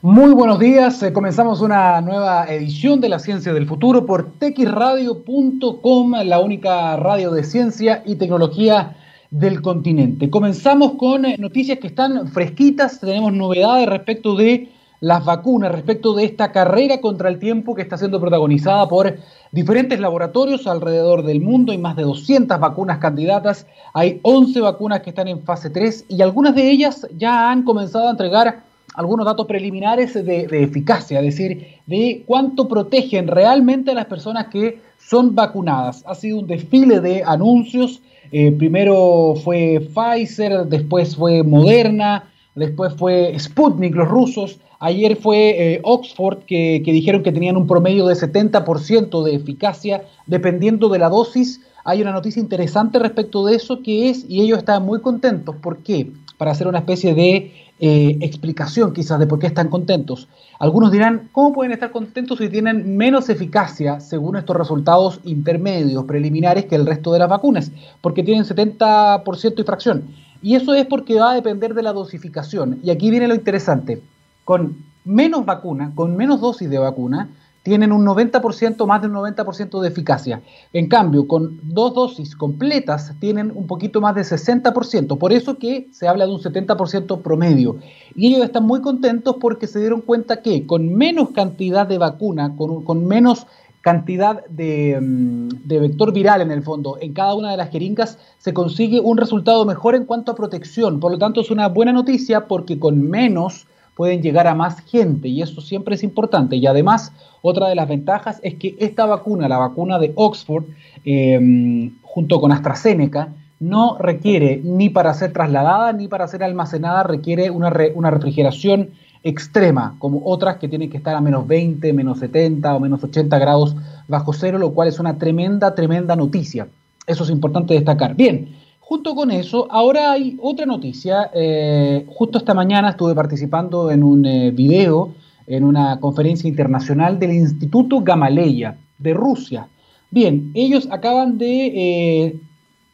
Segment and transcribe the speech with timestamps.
[0.00, 6.12] Muy buenos días, eh, comenzamos una nueva edición de la Ciencia del Futuro por texradio.com,
[6.24, 8.96] la única radio de ciencia y tecnología
[9.32, 10.30] del continente.
[10.30, 14.68] Comenzamos con eh, noticias que están fresquitas, tenemos novedades respecto de
[15.00, 19.18] las vacunas, respecto de esta carrera contra el tiempo que está siendo protagonizada por
[19.50, 21.72] diferentes laboratorios alrededor del mundo.
[21.72, 26.22] Hay más de 200 vacunas candidatas, hay 11 vacunas que están en fase 3 y
[26.22, 31.78] algunas de ellas ya han comenzado a entregar algunos datos preliminares de, eficacia, es decir,
[31.86, 36.04] de cuánto protegen realmente a las personas que son vacunadas.
[36.06, 38.00] Ha sido un desfile de anuncios.
[38.32, 44.58] Eh, primero fue Pfizer, después fue Moderna, después fue Sputnik, los rusos.
[44.80, 50.02] Ayer fue eh, Oxford que, que, dijeron que tenían un promedio de 70% de eficacia
[50.26, 51.60] dependiendo de la dosis.
[51.84, 55.56] Hay una noticia interesante respecto de eso que es, y ellos están muy contentos.
[55.56, 56.10] ¿Por qué?
[56.36, 60.28] Para hacer una especie de eh, explicación quizás de por qué están contentos.
[60.58, 66.66] Algunos dirán, ¿cómo pueden estar contentos si tienen menos eficacia según estos resultados intermedios, preliminares
[66.66, 67.70] que el resto de las vacunas?
[68.00, 70.04] Porque tienen 70% y fracción.
[70.42, 72.80] Y eso es porque va a depender de la dosificación.
[72.82, 74.02] Y aquí viene lo interesante.
[74.44, 77.28] Con menos vacuna, con menos dosis de vacuna,
[77.68, 80.40] tienen un 90%, más del 90% de eficacia.
[80.72, 85.18] En cambio, con dos dosis completas tienen un poquito más de 60%.
[85.18, 87.76] Por eso que se habla de un 70% promedio.
[88.14, 92.56] Y ellos están muy contentos porque se dieron cuenta que con menos cantidad de vacuna,
[92.56, 93.46] con, con menos
[93.82, 98.18] cantidad de, mm, de, vector viral en el fondo en cada una de las jeringas,
[98.38, 101.00] se consigue un resultado mejor en cuanto a protección.
[101.00, 103.66] Por lo tanto, es una buena noticia porque con menos
[103.98, 106.54] pueden llegar a más gente y eso siempre es importante.
[106.54, 110.66] Y además, otra de las ventajas es que esta vacuna, la vacuna de Oxford,
[111.04, 117.50] em, junto con AstraZeneca, no requiere ni para ser trasladada ni para ser almacenada, requiere
[117.50, 118.90] una, una refrigeración
[119.24, 123.36] extrema, como otras que tienen que estar a menos 20, menos 70 o menos 80
[123.40, 123.74] grados
[124.06, 126.68] bajo cero, lo cual es una tremenda, tremenda noticia.
[127.04, 128.14] Eso es importante destacar.
[128.14, 128.48] Bien,
[128.88, 131.30] Junto con eso, ahora hay otra noticia.
[131.34, 135.12] Eh, justo esta mañana estuve participando en un eh, video
[135.46, 139.68] en una conferencia internacional del Instituto Gamaleya de Rusia.
[140.10, 142.40] Bien, ellos acaban de eh,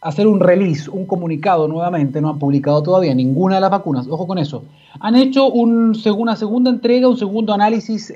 [0.00, 4.26] hacer un release, un comunicado nuevamente, no han publicado todavía ninguna de las vacunas, ojo
[4.26, 4.64] con eso.
[4.98, 8.12] Han hecho un, una segunda entrega, un segundo análisis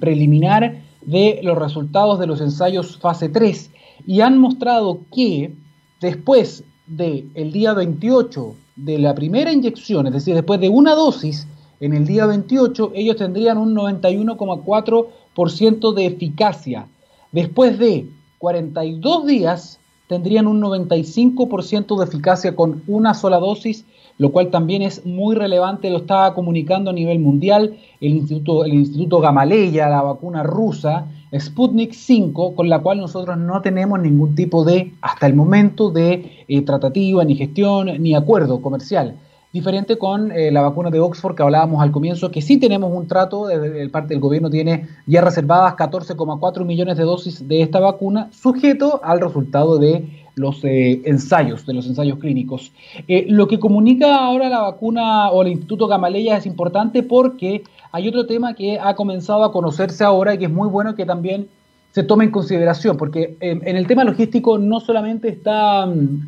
[0.00, 3.70] preliminar de los resultados de los ensayos fase 3
[4.04, 5.54] y han mostrado que
[6.00, 11.48] después del el día 28 de la primera inyección, es decir, después de una dosis,
[11.80, 16.86] en el día 28 ellos tendrían un 91,4% de eficacia.
[17.30, 19.78] Después de 42 días
[20.08, 23.84] tendrían un 95% de eficacia con una sola dosis,
[24.16, 28.74] lo cual también es muy relevante, lo estaba comunicando a nivel mundial el Instituto, el
[28.74, 31.06] Instituto Gamaleya, la vacuna rusa,
[31.36, 36.44] Sputnik 5, con la cual nosotros no tenemos ningún tipo de, hasta el momento, de
[36.48, 39.16] eh, tratativa, ni gestión, ni acuerdo comercial.
[39.52, 43.06] Diferente con eh, la vacuna de Oxford que hablábamos al comienzo, que sí tenemos un
[43.06, 48.28] trato, el parte del gobierno tiene ya reservadas 14,4 millones de dosis de esta vacuna,
[48.30, 52.72] sujeto al resultado de los eh, ensayos, de los ensayos clínicos.
[53.08, 58.26] lo que comunica ahora la vacuna o el Instituto Gamaleya es importante porque hay otro
[58.26, 61.48] tema que ha comenzado a conocerse ahora y que es muy bueno que también
[61.92, 66.20] se tome en consideración, porque en, el tema logístico no solamente está mm,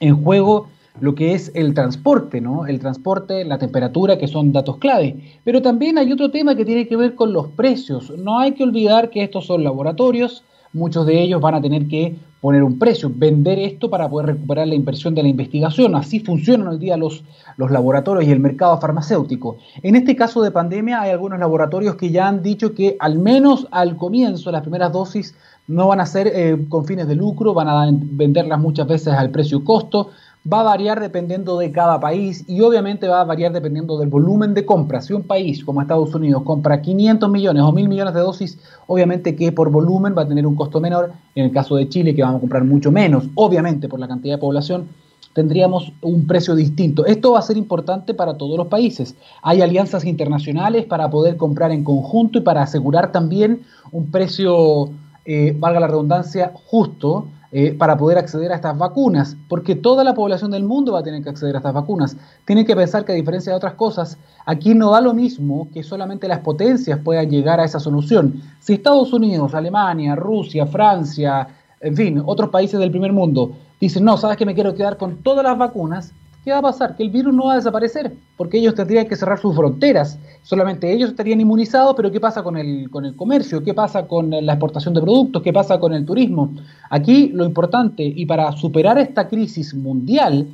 [0.00, 0.68] en juego
[1.00, 2.66] lo que es el transporte, ¿no?
[2.66, 5.38] El transporte, la temperatura, que son datos clave.
[5.44, 8.10] Pero también hay otro tema que tiene que ver con los precios.
[8.18, 10.42] No hay que olvidar que estos son laboratorios,
[10.72, 14.68] muchos de ellos van a tener que poner un precio, vender esto para poder recuperar
[14.68, 15.94] la inversión de la investigación.
[15.96, 17.24] Así funcionan hoy día los,
[17.56, 19.58] los laboratorios y el mercado farmacéutico.
[19.82, 23.66] En este caso de pandemia hay algunos laboratorios que ya han dicho que al menos
[23.72, 25.34] al comienzo las primeras dosis
[25.66, 29.30] no van a ser eh, con fines de lucro, van a venderlas muchas veces al
[29.30, 30.10] precio costo,
[30.50, 34.54] va a variar dependiendo de cada país y obviamente va a variar dependiendo del volumen
[34.54, 35.00] de compra.
[35.02, 39.36] Si un país como Estados Unidos compra 500 millones o 1000 millones de dosis, obviamente
[39.36, 41.12] que por volumen va a tener un costo menor.
[41.34, 44.36] En el caso de Chile, que vamos a comprar mucho menos, obviamente por la cantidad
[44.36, 44.88] de población,
[45.34, 47.04] tendríamos un precio distinto.
[47.04, 49.14] Esto va a ser importante para todos los países.
[49.42, 53.62] Hay alianzas internacionales para poder comprar en conjunto y para asegurar también
[53.92, 54.90] un precio,
[55.24, 60.14] eh, valga la redundancia, justo eh, para poder acceder a estas vacunas, porque toda la
[60.14, 62.14] población del mundo va a tener que acceder a estas vacunas.
[62.44, 65.82] Tienen que pensar que a diferencia de otras cosas, aquí no da lo mismo que
[65.82, 68.42] solamente las potencias puedan llegar a esa solución.
[68.60, 71.48] Si Estados Unidos, Alemania, Rusia, Francia,
[71.80, 75.16] en fin, otros países del primer mundo dicen, no, sabes que me quiero quedar con
[75.22, 76.12] todas las vacunas,
[76.48, 76.96] ¿qué va a pasar?
[76.96, 80.18] Que el virus no va a desaparecer, porque ellos tendrían que cerrar sus fronteras.
[80.42, 83.62] Solamente ellos estarían inmunizados, pero ¿qué pasa con el, con el comercio?
[83.62, 85.42] ¿Qué pasa con la exportación de productos?
[85.42, 86.54] ¿Qué pasa con el turismo?
[86.88, 90.46] Aquí lo importante, y para superar esta crisis mundial,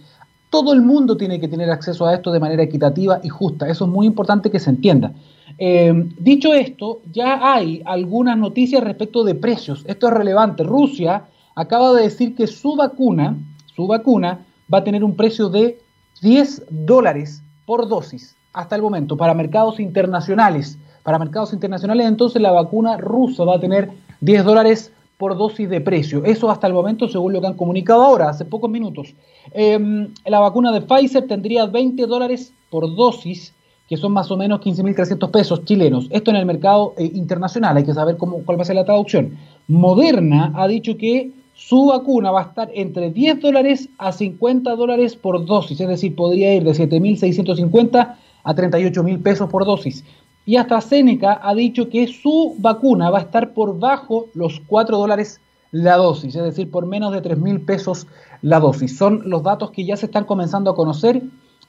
[0.50, 3.69] todo el mundo tiene que tener acceso a esto de manera equitativa y justa.
[3.69, 5.12] Eso es muy importante que se entienda.
[5.58, 9.85] Eh, dicho esto, ya hay algunas noticias respecto de precios.
[9.87, 10.64] Esto es relevante.
[10.64, 13.37] Rusia acaba de decir que su vacuna,
[13.76, 14.41] su vacuna,
[14.73, 15.83] va a tener un precio de
[16.24, 20.78] 10 dólares por dosis hasta el momento para mercados internacionales.
[21.02, 23.90] Para mercados internacionales, entonces la vacuna rusa va a tener
[24.22, 26.24] 10 dólares por dosis de precio.
[26.24, 29.14] Eso hasta el momento, según lo que han comunicado ahora, hace pocos minutos.
[29.52, 33.52] Em, la vacuna de Pfizer tendría 20 dólares por dosis,
[33.86, 36.08] que son más o menos 15.300 pesos chilenos.
[36.08, 38.86] Esto en el mercado eh, internacional, hay que saber cómo, cuál va a ser la
[38.86, 39.36] traducción.
[39.68, 45.14] Moderna ha dicho que su vacuna va a estar entre 10 dólares a 50 dólares
[45.14, 50.04] por dosis, es decir, podría ir de 7.650 a 38.000 pesos por dosis.
[50.46, 54.98] Y hasta AstraZeneca ha dicho que su vacuna va a estar por bajo los 4
[54.98, 55.40] dólares
[55.70, 58.06] la dosis, es decir, por menos de 3.000 pesos
[58.42, 58.96] la dosis.
[58.96, 61.22] Son los datos que ya se están comenzando a conocer.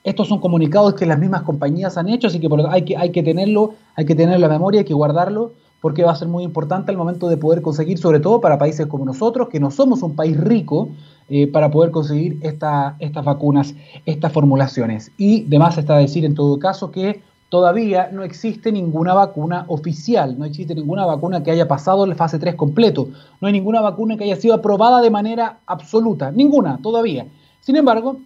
[0.04, 3.24] Estos son comunicados que las mismas compañías han hecho, así que hay que, hay que
[3.24, 5.54] tenerlo, hay que tenerlo en la memoria, hay que guardarlo
[5.86, 8.88] porque va a ser muy importante al momento de poder conseguir, sobre todo para países
[8.88, 10.90] como nosotros, que no somos un país rico,
[11.30, 15.12] eh, para poder conseguir estas vacunas, estas formulaciones.
[15.16, 20.46] Y además está decir en todo caso que todavía no existe ninguna vacuna oficial, no
[20.46, 23.10] existe ninguna vacuna que haya pasado el fase 3 completo,
[23.40, 27.28] no hay ninguna vacuna que haya sido aprobada de manera absoluta, ninguna todavía.
[27.60, 28.18] Sin embargo,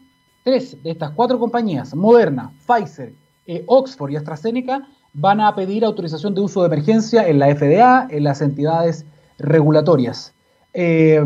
[0.46, 3.14] tres de estas cuatro compañías, Moderna, Pfizer,
[3.48, 8.08] eh, Oxford y AstraZeneca, van a pedir autorización de uso de emergencia en la FDA,
[8.10, 9.06] en las entidades
[9.38, 10.34] regulatorias.
[10.72, 11.20] Eh,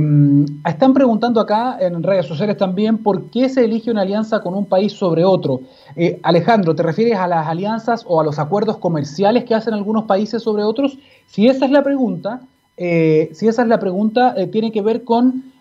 [0.65, 4.65] están preguntando acá en redes sociales también por qué se elige una alianza con un
[4.65, 5.62] país sobre otro.
[5.97, 10.06] Eh, Alejandro, ¿te refieres a las alianzas o a los acuerdos comerciales que hacen algunos
[10.06, 10.97] países sobre otros?
[11.27, 12.41] Si esa es la pregunta,
[12.77, 15.51] eh, si esa es la pregunta, tiene que ver con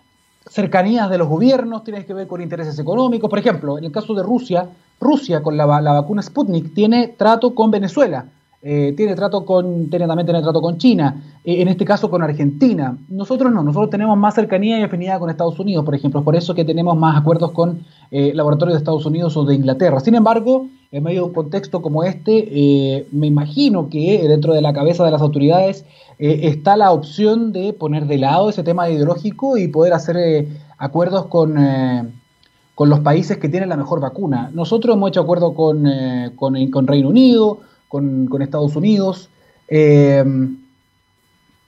[0.49, 3.29] cercanías de los gobiernos, tiene que ver con intereses económicos.
[3.29, 4.69] Por ejemplo, en el caso de Rusia,
[5.03, 8.25] Rusia con la, vacuna Sputnik tiene trato con Venezuela,
[8.61, 12.23] eh, tiene trato con, tiene, también tiene trato con China, eh, en este caso con
[12.23, 12.97] Argentina.
[13.09, 16.55] Nosotros no, nosotros tenemos más cercanía y afinidad con Estados Unidos, por ejemplo, por eso
[16.55, 19.99] que tenemos más acuerdos con eh, laboratorios de Estados Unidos o de Inglaterra.
[19.99, 24.73] Sin embargo, en medio de un contexto como este, me imagino que dentro de la
[24.73, 25.85] cabeza de las autoridades
[26.19, 30.47] está la opción de poner de lado ese tema ideológico y poder hacer
[30.77, 31.57] acuerdos con
[32.75, 34.49] con los países que tienen la mejor vacuna.
[34.53, 39.29] Nosotros hemos hecho acuerdo con, eh, con, Reino Unido, con, Estados Unidos.
[39.67, 40.23] Eh,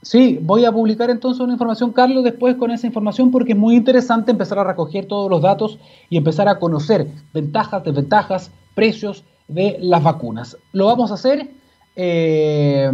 [0.01, 3.75] sí, voy a publicar entonces una información, Carlos, después con esa información porque es muy
[3.75, 5.77] interesante empezar a recoger todos los datos
[6.09, 10.57] y empezar a conocer ventajas, desventajas, precios de las vacunas.
[10.71, 11.51] Lo vamos a hacer.
[11.95, 12.91] Eh,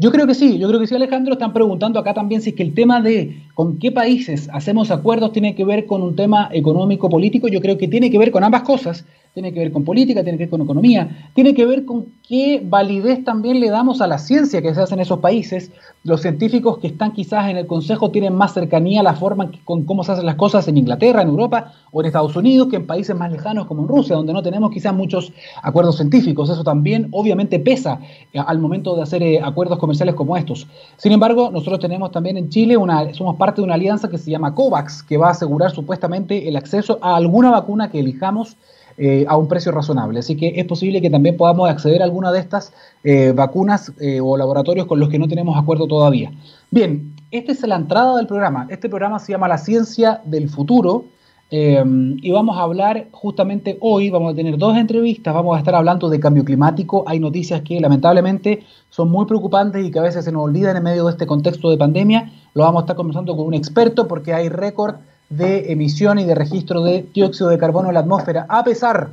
[0.00, 1.34] yo creo que sí, yo creo que sí, Alejandro.
[1.34, 5.32] Están preguntando acá también si es que el tema de con qué países hacemos acuerdos
[5.32, 7.48] tiene que ver con un tema económico, político.
[7.48, 9.04] Yo creo que tiene que ver con ambas cosas
[9.34, 12.60] tiene que ver con política, tiene que ver con economía, tiene que ver con qué
[12.64, 15.70] validez también le damos a la ciencia que se hace en esos países.
[16.02, 19.84] Los científicos que están quizás en el Consejo tienen más cercanía a la forma con
[19.84, 22.86] cómo se hacen las cosas en Inglaterra, en Europa o en Estados Unidos que en
[22.86, 25.32] países más lejanos como en Rusia, donde no tenemos quizás muchos
[25.62, 26.50] acuerdos científicos.
[26.50, 28.00] Eso también obviamente pesa
[28.32, 30.66] eh, al momento de hacer eh, acuerdos comerciales como estos.
[30.96, 34.30] Sin embargo, nosotros tenemos también en Chile una, somos parte de una alianza que se
[34.30, 38.56] llama COVAX, que va a asegurar supuestamente el acceso a alguna vacuna que elijamos
[39.02, 40.18] eh, a un precio razonable.
[40.18, 44.20] Así que es posible que también podamos acceder a alguna de estas eh, vacunas eh,
[44.20, 46.30] o laboratorios con los que no tenemos acuerdo todavía.
[46.70, 48.66] Bien, esta es la entrada del programa.
[48.68, 51.06] Este programa se llama La Ciencia del Futuro.
[51.50, 56.10] y vamos a hablar justamente hoy, vamos a tener dos entrevistas, vamos a estar hablando
[56.10, 57.02] de cambio climático.
[57.06, 60.82] Hay noticias que lamentablemente son muy preocupantes y que a veces se nos olvidan en
[60.82, 62.30] medio de este contexto de pandemia.
[62.52, 64.96] Lo vamos a estar conversando con un experto porque hay récord
[65.30, 69.12] de emisión y de registro de dióxido de carbono en la atmósfera, a pesar,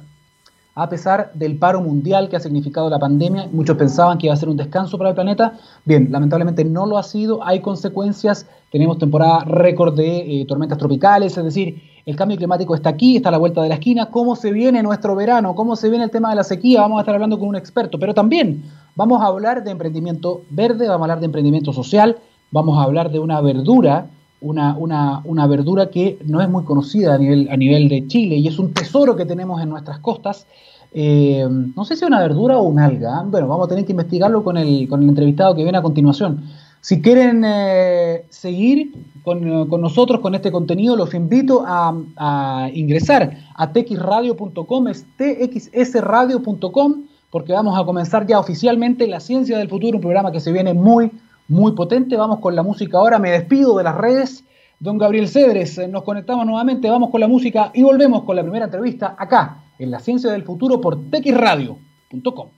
[0.74, 3.47] a pesar del paro mundial que ha significado la pandemia.
[3.51, 5.53] Muchos pensaban que iba a ser un descanso para el planeta.
[5.86, 11.38] Bien, lamentablemente no lo ha sido, hay consecuencias, tenemos temporada récord de eh, tormentas tropicales,
[11.38, 14.05] es decir, el cambio climático está aquí, está a la vuelta de la esquina.
[14.05, 15.53] ¿Cómo se viene nuestro verano?
[15.55, 16.79] ¿Cómo se viene el tema de la sequía?
[16.79, 18.63] Vamos a estar hablando con un experto, pero también
[18.95, 22.17] vamos a hablar de emprendimiento verde, vamos a hablar de emprendimiento social,
[22.50, 24.07] vamos a hablar de una verdura
[24.41, 28.36] una, una, una, verdura que no es muy conocida a nivel, a nivel de Chile
[28.36, 30.46] y es un tesoro que tenemos en nuestras costas.
[30.94, 33.24] Eh, no sé si es una verdura o una alga.
[33.24, 36.44] Bueno, vamos a tener que investigarlo con el, con el entrevistado que viene a continuación.
[36.82, 39.41] Si quieren eh, seguir con,
[39.82, 46.94] nosotros con este contenido, los invito a, ingresar a txradio.com, es txsradio.com,
[47.29, 50.74] porque vamos a comenzar ya oficialmente La Ciencia del Futuro, un programa que se viene
[50.74, 51.12] muy,
[51.47, 52.15] muy potente.
[52.15, 54.43] Vamos con la música ahora, me despido de las redes.
[54.79, 58.65] Don Gabriel Cedres, nos conectamos nuevamente, vamos con la música y volvemos con la primera
[58.65, 62.49] entrevista acá, en La Ciencia del Futuro por txradio.com.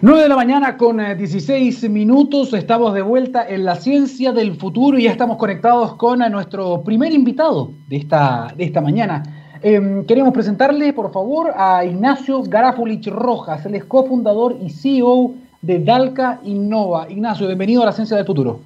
[0.00, 4.56] 9 de la mañana con 16 eh, minutos, estamos de vuelta en la ciencia del
[4.56, 9.22] futuro y ya estamos conectados con eh, nuestro primer invitado de esta, de esta mañana.
[9.62, 15.34] Em, queremos presentarle, por favor, a Ignacio Garafulich Rojas, él es cofundador y CEO
[15.64, 17.10] de Dalca Innova.
[17.10, 18.60] Ignacio, bienvenido a la ciencia del futuro.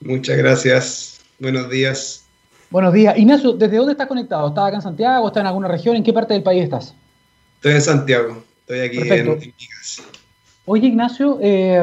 [0.00, 2.24] Muchas gracias, buenos días.
[2.70, 3.18] Buenos días.
[3.18, 4.48] Ignacio, ¿desde dónde estás conectado?
[4.48, 5.26] ¿Estás acá en Santiago?
[5.26, 5.96] ¿Estás en alguna región?
[5.96, 6.94] ¿En qué parte del país estás?
[7.56, 9.54] Estoy en Santiago, estoy aquí en, en
[10.64, 11.82] Oye, Ignacio, eh,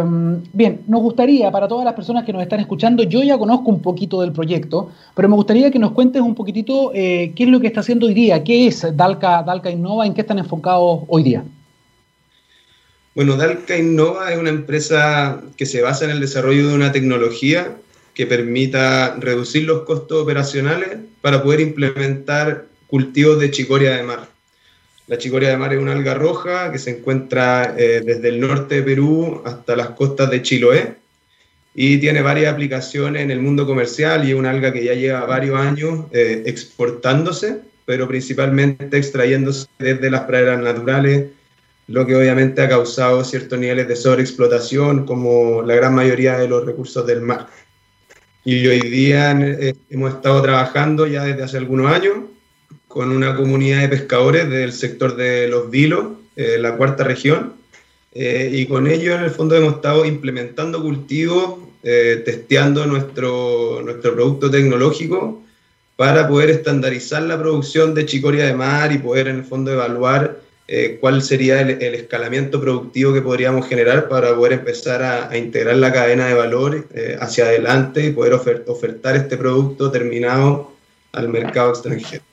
[0.53, 3.81] bien, nos gustaría, para todas las personas que nos están escuchando, yo ya conozco un
[3.81, 7.59] poquito del proyecto, pero me gustaría que nos cuentes un poquitito eh, qué es lo
[7.59, 11.23] que está haciendo hoy día, qué es Dalca, Dalca Innova, en qué están enfocados hoy
[11.23, 11.43] día.
[13.15, 17.77] Bueno, Dalca Innova es una empresa que se basa en el desarrollo de una tecnología
[18.13, 24.27] que permita reducir los costos operacionales para poder implementar cultivos de chicoria de mar.
[25.07, 28.75] La chicoria de mar es una alga roja que se encuentra eh, desde el norte
[28.75, 30.95] de Perú hasta las costas de Chiloé
[31.73, 35.25] y tiene varias aplicaciones en el mundo comercial y es una alga que ya lleva
[35.25, 41.27] varios años eh, exportándose, pero principalmente extrayéndose desde las praderas naturales,
[41.87, 46.65] lo que obviamente ha causado ciertos niveles de sobreexplotación como la gran mayoría de los
[46.65, 47.47] recursos del mar.
[48.43, 52.17] Y hoy día eh, hemos estado trabajando ya desde hace algunos años
[52.87, 57.53] con una comunidad de pescadores del sector de los vilos, eh, la cuarta región,
[58.13, 64.13] eh, y con ellos en el fondo hemos estado implementando cultivos, eh, testeando nuestro, nuestro
[64.15, 65.43] producto tecnológico
[65.97, 70.39] para poder estandarizar la producción de chicoria de mar y poder en el fondo evaluar
[70.99, 76.27] cuál sería el, escalamiento productivo que podríamos generar para poder empezar a, integrar la cadena
[76.27, 76.87] de valor
[77.19, 80.71] hacia adelante y poder ofertar este producto terminado
[81.11, 82.23] al mercado extranjero.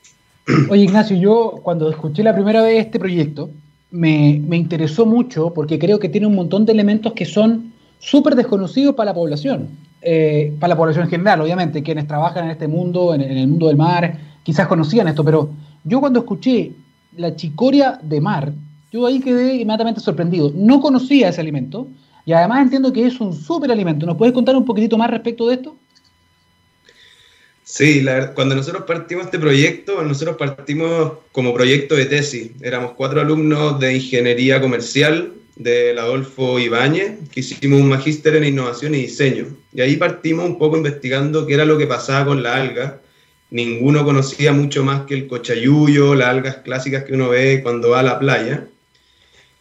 [0.71, 3.51] Oye, Ignacio, yo cuando escuché la primera vez este proyecto,
[3.93, 8.95] me, interesó mucho porque creo que tiene un montón de elementos que son súper desconocidos
[8.95, 9.69] para la población.
[10.01, 13.69] Eh, para la población en general, obviamente, quienes trabajan en este mundo, en, el mundo
[13.69, 15.51] del mar, quizás conocían esto, pero
[15.85, 16.73] yo cuando escuché
[17.17, 18.53] la chicoria de mar,
[18.93, 20.53] yo ahí quedé inmediatamente sorprendido.
[20.55, 21.89] No conocía ese alimento
[22.25, 24.07] y además entiendo que es un súper alimento.
[24.07, 25.77] ¿Nos puedes contar un poquitito más respecto de esto?
[27.65, 28.05] Sí,
[28.35, 32.51] cuando nosotros partimos este proyecto, nosotros partimos como proyecto de tesis.
[32.61, 38.95] Éramos cuatro alumnos de ingeniería comercial del Adolfo Ibáñez, que hicimos un magíster en innovación
[38.95, 39.47] y diseño.
[39.73, 43.01] Y ahí partimos un poco investigando qué era lo que pasaba con la alga.
[43.53, 48.01] Ninguno conocía mucho más que el cochayuyo, las algas clásicas que uno ve cuando va
[48.01, 48.67] a la playa.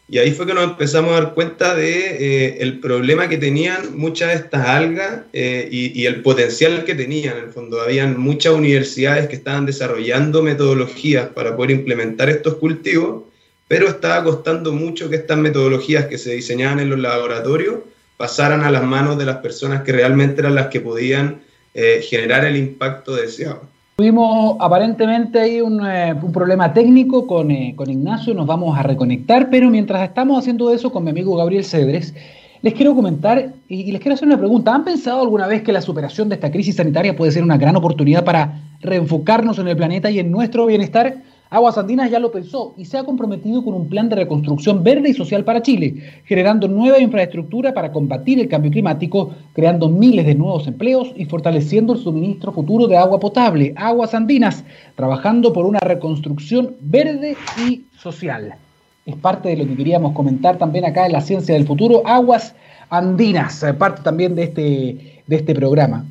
[0.07, 3.97] Y ahí fue que nos empezamos a dar cuenta de eh, el problema que tenían
[3.97, 7.37] muchas de estas algas eh, y, el potencial que tenían.
[7.37, 13.23] En el fondo, habían muchas universidades que estaban desarrollando metodologías para poder implementar estos cultivos,
[13.67, 17.79] pero estaba costando mucho que estas metodologías que se diseñaban en los laboratorios
[18.15, 21.41] pasaran a las manos de las personas que realmente eran las que podían
[21.73, 23.69] eh, generar el impacto deseado.
[24.01, 29.51] Tuvimos aparentemente ahí un, eh, problema técnico con, eh, con, Ignacio, nos vamos a reconectar,
[29.51, 32.15] pero mientras estamos haciendo eso con mi amigo Gabriel Cedres,
[32.63, 34.73] les quiero comentar y, les quiero hacer una pregunta.
[34.73, 37.75] ¿Han pensado alguna vez que la superación de esta crisis sanitaria puede ser una gran
[37.75, 41.17] oportunidad para reenfocarnos en el planeta y en nuestro bienestar?
[41.53, 45.09] Aguas Andinas ya lo pensó y se ha comprometido con un plan de reconstrucción verde
[45.09, 50.33] y social para Chile, generando nueva infraestructura para combatir el cambio climático, creando miles de
[50.33, 53.73] nuevos empleos y fortaleciendo el suministro futuro de agua potable.
[53.75, 54.63] Aguas Andinas,
[54.95, 57.35] trabajando por una reconstrucción verde
[57.67, 58.55] y social.
[59.05, 62.01] Es parte de lo que queríamos comentar también acá en la ciencia del futuro.
[62.05, 62.55] Aguas
[62.89, 66.05] Andinas, eh, parte también de este, de este programa.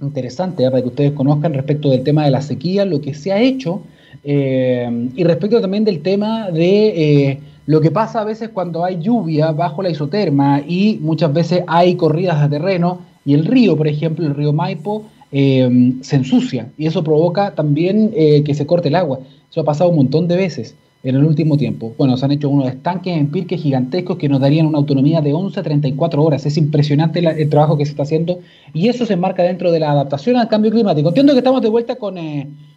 [0.00, 0.70] Interesante, ¿eh?
[0.72, 3.84] para que ustedes conozcan respecto del tema de la sequía, lo que se ha hecho
[4.24, 9.00] eh, y respecto también del tema de eh, lo que pasa a veces cuando hay
[9.00, 13.88] lluvia bajo la isoterma y muchas veces hay corridas de terreno y el río, por
[13.88, 18.96] ejemplo, el río Maipo, eh, se ensucia y eso provoca también que se corte el
[18.96, 19.20] agua.
[19.50, 21.94] Eso ha pasado un montón de veces en el último tiempo.
[21.98, 25.32] Bueno, se han hecho unos estanques en Pirque gigantescos que nos darían una autonomía de
[25.32, 26.46] 11 a 34 horas.
[26.46, 28.40] Es impresionante el trabajo que se está haciendo
[28.72, 31.08] y eso se enmarca dentro de la adaptación al cambio climático.
[31.08, 32.16] Entiendo que estamos de vuelta con,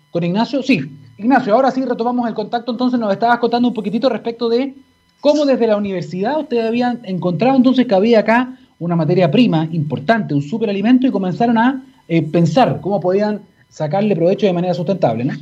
[0.10, 0.64] con Ignacio.
[0.64, 0.82] Sí,
[1.18, 4.76] Ignacio, ahora sí retomamos el contacto, entonces nos estabas contando un poquitito respecto de
[5.22, 10.34] cómo desde la universidad ustedes habían encontrado entonces que había acá una materia prima importante,
[10.34, 15.34] un superalimento, y comenzaron a eh, pensar cómo podían sacarle provecho de manera sustentable, ¿no?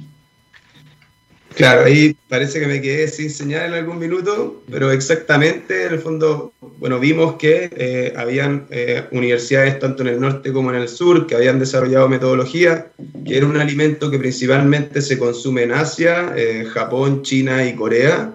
[1.55, 5.99] Claro, ahí parece que me quedé sin señal en algún minuto, pero exactamente, en el
[5.99, 10.87] fondo, bueno, vimos que eh, habían eh, universidades tanto en el norte como en el
[10.87, 12.91] sur que habían desarrollado metodología,
[13.25, 18.33] que era un alimento que principalmente se consume en Asia, eh, Japón, China y Corea,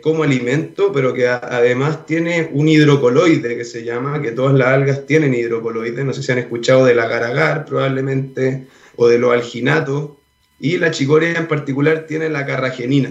[0.00, 5.04] como alimento, pero que además tiene un hidrocoloide que se llama, que todas las algas
[5.04, 10.12] tienen hidrocoloides, no sé si han escuchado de la agar probablemente, o de los alginatos,
[10.60, 13.10] y la chicoria en particular tiene la carragenina.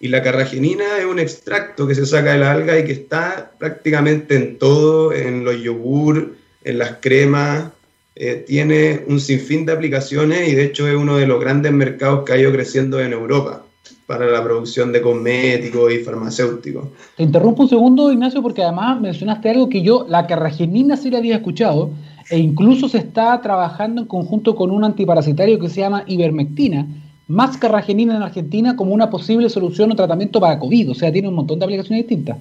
[0.00, 3.52] Y la carragenina es un extracto que se saca de la alga y que está
[3.58, 7.70] prácticamente en todo, en los yogur, en las cremas,
[8.14, 12.24] eh, tiene un sinfín de aplicaciones y de hecho es uno de los grandes mercados
[12.24, 13.64] que ha ido creciendo en Europa
[14.06, 16.88] para la producción de cosméticos y farmacéuticos.
[17.16, 21.18] Te interrumpo un segundo, Ignacio, porque además mencionaste algo que yo, la carragenina sí la
[21.18, 21.90] había escuchado,
[22.30, 26.86] e incluso se está trabajando en conjunto con un antiparasitario que se llama ivermectina,
[27.28, 30.90] más carragenina en Argentina como una posible solución o tratamiento para COVID.
[30.90, 32.38] O sea, tiene un montón de aplicaciones distintas.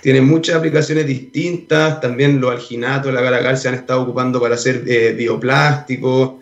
[0.00, 4.84] Tiene muchas aplicaciones distintas, también los alginatos, la garagal se han estado ocupando para hacer
[4.86, 6.32] eh, bioplásticos.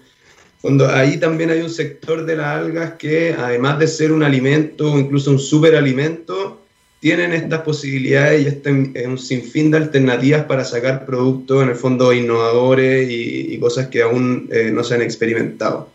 [0.60, 4.92] Cuando ahí también hay un sector de las algas que, además de ser un alimento
[4.92, 6.65] o incluso un superalimento,
[7.00, 12.12] tienen estas posibilidades y este, un sinfín de alternativas para sacar productos en el fondo
[12.12, 15.88] innovadores y, cosas que aún eh, no se han experimentado.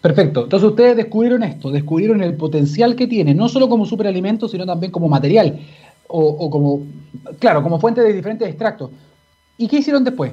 [0.00, 0.44] Perfecto.
[0.44, 4.92] Entonces ustedes descubrieron esto, descubrieron el potencial que tiene, no solo como superalimento, sino también
[4.92, 5.58] como material
[6.06, 6.86] o, o como,
[7.38, 8.90] claro, como fuente de diferentes extractos.
[9.56, 10.32] ¿Y qué hicieron después?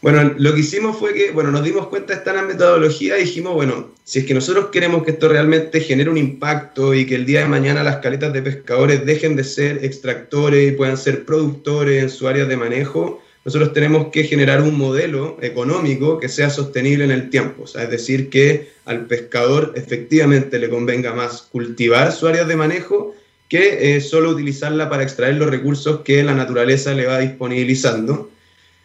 [0.00, 3.54] Bueno, lo que hicimos fue que, bueno, nos dimos cuenta de esta metodología y dijimos,
[3.54, 7.26] bueno, si es que nosotros queremos que esto realmente genere un impacto y que el
[7.26, 12.02] día de mañana las caletas de pescadores dejen de ser extractores y puedan ser productores
[12.02, 17.04] en su área de manejo, nosotros tenemos que generar un modelo económico que sea sostenible
[17.04, 17.62] en el tiempo.
[17.62, 22.56] O sea, es decir, que al pescador efectivamente le convenga más cultivar su área de
[22.56, 23.14] manejo
[23.48, 28.30] que eh, solo utilizarla para extraer los recursos que la naturaleza le va disponibilizando.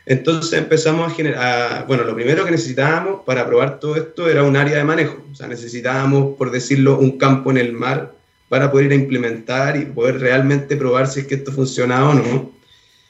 [0.05, 4.57] Entonces empezamos a generar, bueno, lo primero que necesitábamos para probar todo esto era un
[4.57, 8.13] área de manejo, o sea, necesitábamos, por decirlo, un campo en el mar
[8.49, 12.13] para poder ir a implementar y poder realmente probar si es que esto funcionaba o
[12.15, 12.51] no.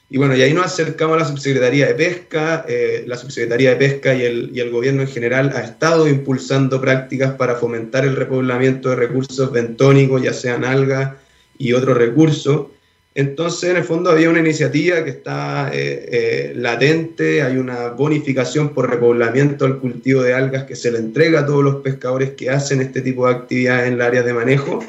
[0.08, 3.76] Y bueno, y ahí nos acercamos a la Subsecretaría de Pesca, eh, la Subsecretaría de
[3.76, 8.14] Pesca y el, y el gobierno en general ha estado impulsando prácticas para fomentar el
[8.14, 11.14] repoblamiento de recursos bentónicos, ya sean algas
[11.58, 12.66] y otros recursos.
[13.14, 18.70] Entonces, en el fondo había una iniciativa que está eh, eh, latente, hay una bonificación
[18.70, 22.50] por repoblamiento al cultivo de algas que se le entrega a todos los pescadores que
[22.50, 24.84] hacen este tipo de actividades en el área de manejo.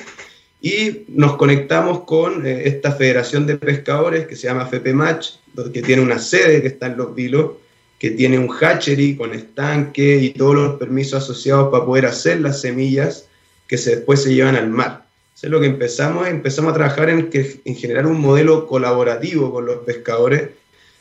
[0.60, 5.34] Y nos conectamos con eh, esta federación de pescadores que se llama FEPEMACH,
[5.72, 7.52] que tiene una sede que está en Los Vilos,
[8.00, 12.60] que tiene un hatchery con estanque y todos los permisos asociados para poder hacer las
[12.60, 13.28] semillas
[13.68, 15.05] que después se llevan al mar
[15.46, 19.66] es lo que empezamos, empezamos a trabajar en, que, en generar un modelo colaborativo con
[19.66, 20.50] los pescadores,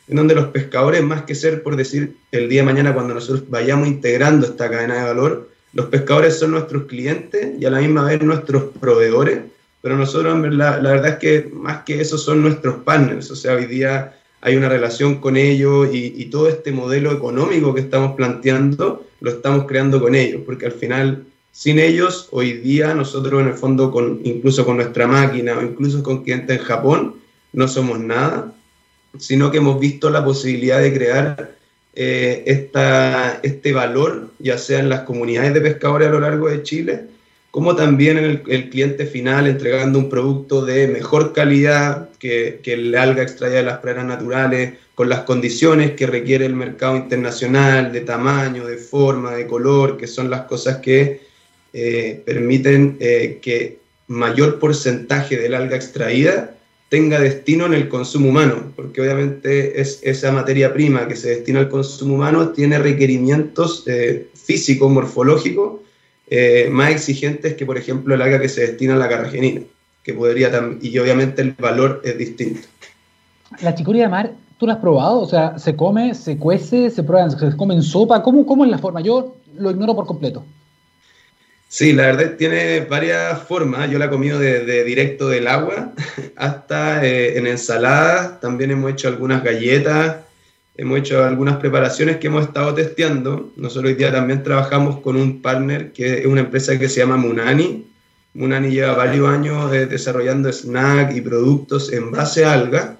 [0.07, 3.49] en donde los pescadores, más que ser, por decir, el día de mañana cuando nosotros
[3.49, 8.05] vayamos integrando esta cadena de valor, los pescadores son nuestros clientes y a la misma
[8.05, 9.39] vez nuestros proveedores,
[9.81, 13.55] pero nosotros la, la verdad es que más que eso son nuestros partners, o sea,
[13.55, 19.05] hoy día hay una relación con ellos y todo este modelo económico que estamos planteando
[19.21, 21.25] lo estamos creando con ellos, porque al final
[21.55, 26.03] sin ellos, hoy día nosotros en el fondo, con, incluso con nuestra máquina o incluso
[26.03, 27.15] con clientes en Japón,
[27.53, 28.53] no somos nada,
[29.17, 31.55] sino que hemos visto la posibilidad de crear
[31.95, 36.61] eh, esta, este valor, ya sea en las comunidades de pescadores a lo largo de
[36.61, 37.03] Chile,
[37.51, 42.93] como también en el, cliente final entregando un producto de mejor calidad que, que el
[42.95, 48.01] alga extraída de las playas naturales, con las condiciones que requiere el mercado internacional, de
[48.01, 51.33] tamaño, de forma, de color, que son las cosas que
[51.77, 56.55] eh, permiten eh, que mayor porcentaje del alga extraída
[56.87, 61.59] tenga destino en el consumo humano, porque obviamente es esa materia prima que se destina
[61.59, 65.81] al consumo humano tiene requerimientos eh, físicos, morfológicos,
[66.71, 69.59] más exigentes que, por ejemplo, el alga que se destina a la carragenina,
[70.01, 70.49] que podría
[70.81, 72.61] y obviamente el valor es distinto.
[73.61, 75.19] La chicoria de mar, ¿tú la has probado?
[75.19, 78.23] O sea, ¿se come, se cuece, se prueba, se come en sopa?
[78.23, 79.01] ¿Cómo, cómo es la forma?
[79.01, 80.45] Yo lo ignoro por completo.
[81.77, 83.91] Sí, la verdad tiene varias formas.
[83.91, 85.91] Yo la he comido de, directo del agua
[86.37, 88.39] hasta eh, en ensaladas.
[88.39, 90.19] También hemos hecho algunas galletas.
[90.77, 93.51] Hemos hecho algunas preparaciones que hemos estado testeando.
[93.57, 97.17] Nosotros hoy día también trabajamos con un partner que es una empresa que se llama
[97.17, 97.85] Munani.
[98.35, 102.99] Munani lleva varios años eh, desarrollando snack y productos en base a alga.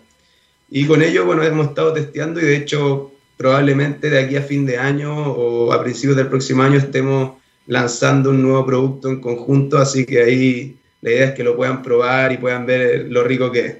[0.69, 4.65] Y con ello, bueno, hemos estado testeando y de hecho probablemente de aquí a fin
[4.65, 9.77] de año o a principios del próximo año estemos lanzando un nuevo producto en conjunto,
[9.77, 13.51] así que ahí la idea es que lo puedan probar y puedan ver lo rico
[13.51, 13.75] que es.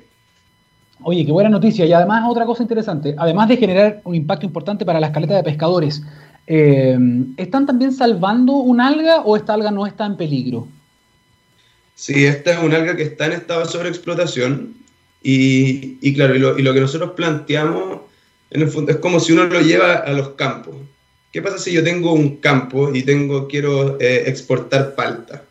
[1.03, 1.85] Oye, qué buena noticia.
[1.85, 5.43] Y además, otra cosa interesante, además de generar un impacto importante para las caletas de
[5.43, 6.01] pescadores,
[6.47, 6.97] eh,
[7.37, 10.67] ¿están también salvando un alga o esta alga no está en peligro?
[11.95, 14.75] Sí, esta es una alga que está en estado de sobreexplotación
[15.23, 18.01] y, y claro, y lo, y lo, que nosotros planteamos
[18.51, 20.75] en el fondo es como si uno lo lleva a los campos.
[21.35, 25.43] ¿Qué pasa si yo tengo un campo y tengo, quiero eh, exportar palta?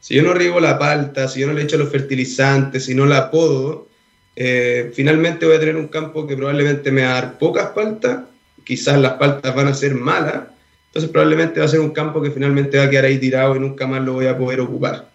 [0.00, 3.06] Si yo no riego la palta, si yo no le echo los fertilizantes, si no
[3.06, 3.86] la podo,
[4.34, 8.22] eh, finalmente voy a tener un campo que probablemente me va a dar pocas paltas,
[8.64, 10.48] quizás las paltas van a ser malas,
[10.88, 13.60] entonces probablemente va a ser un campo que finalmente va a quedar ahí tirado y
[13.60, 15.12] nunca más lo voy a poder ocupar.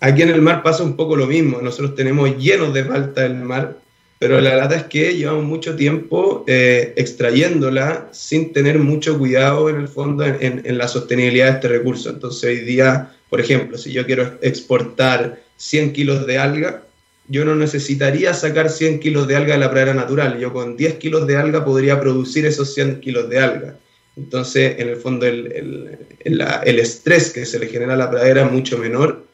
[0.00, 3.36] Aquí en el mar pasa un poco lo mismo, nosotros tenemos llenos de palta el
[3.36, 3.78] mar,
[4.20, 9.76] pero la verdad es que llevamos mucho tiempo eh, extrayéndola sin tener mucho cuidado en
[9.76, 12.10] el fondo en, en, la sostenibilidad de este recurso.
[12.10, 16.82] Entonces hoy día, por ejemplo, si yo quiero exportar 100 kilos de alga,
[17.28, 20.38] yo no necesitaría sacar 100 kilos de alga de la pradera natural.
[20.38, 23.76] Yo con 10 kilos de alga podría producir esos 100 kilos de alga.
[24.18, 28.10] Entonces, en el fondo, el, el, el, el, estrés que se le genera a la
[28.10, 29.24] pradera es mucho menor.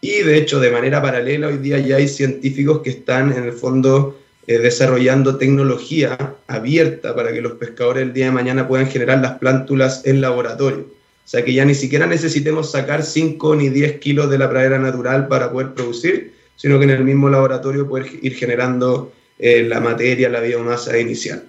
[0.00, 3.52] Y de hecho, de manera paralela, hoy día ya hay científicos que están, en el
[3.52, 4.16] fondo,
[4.48, 9.32] eh, desarrollando tecnología abierta para que los pescadores el día de mañana puedan generar las
[9.32, 10.86] plántulas en laboratorio.
[10.88, 14.78] O sea, que ya ni siquiera necesitemos sacar 5 ni 10 kilos de la pradera
[14.78, 19.80] natural para poder producir, sino que en el mismo laboratorio poder ir generando eh, la
[19.80, 21.42] materia, la biomasa inicial.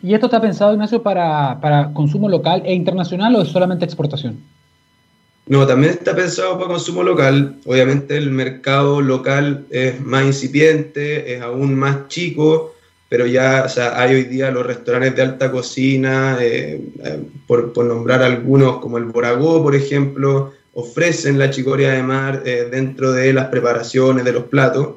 [0.00, 4.38] ¿Y esto está pensado, Ignacio, para, para, consumo local e internacional o es solamente exportación?
[5.48, 7.56] No, también está pensado para consumo local.
[7.64, 12.74] Obviamente el mercado local es más incipiente, es aún más chico,
[13.08, 17.72] pero ya o sea, hay hoy día los restaurantes de alta cocina, eh, eh, por,
[17.72, 23.12] por, nombrar algunos como el Boragó, por ejemplo, ofrecen la chicoria de mar eh, dentro
[23.12, 24.96] de las preparaciones de los platos.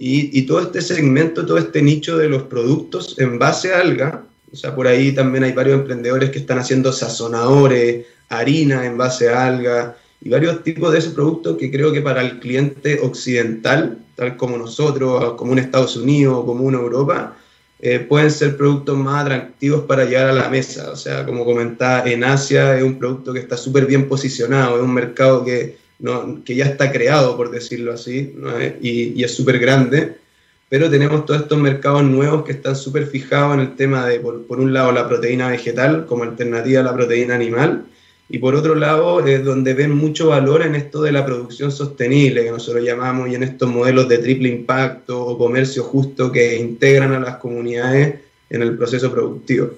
[0.00, 4.24] Y, y, todo este segmento, todo este nicho de los productos en base a alga,
[4.52, 9.28] o sea, por ahí también hay varios emprendedores que están haciendo sazonadores, harina en base
[9.28, 13.98] a alga y varios tipos de ese producto que creo que para el cliente occidental,
[14.16, 17.36] tal como nosotros, como un Estados Unidos o como una Europa,
[17.78, 20.90] eh, pueden ser productos más atractivos para llegar a la mesa.
[20.90, 24.82] O sea, como comentaba, en Asia es un producto que está súper bien posicionado, es
[24.82, 28.34] un mercado que, no, que ya está creado, por decirlo así,
[28.80, 30.16] y, es súper grande.
[30.68, 34.46] Pero tenemos todos estos mercados nuevos que están súper fijados en el tema de, por,
[34.46, 37.84] por, un lado, la proteína vegetal como alternativa a la proteína animal,
[38.28, 42.44] y por otro lado, es donde ven mucho valor en esto de la producción sostenible,
[42.44, 47.12] que nosotros llamamos, y en estos modelos de triple impacto o comercio justo que integran
[47.12, 49.70] a las comunidades en el proceso productivo.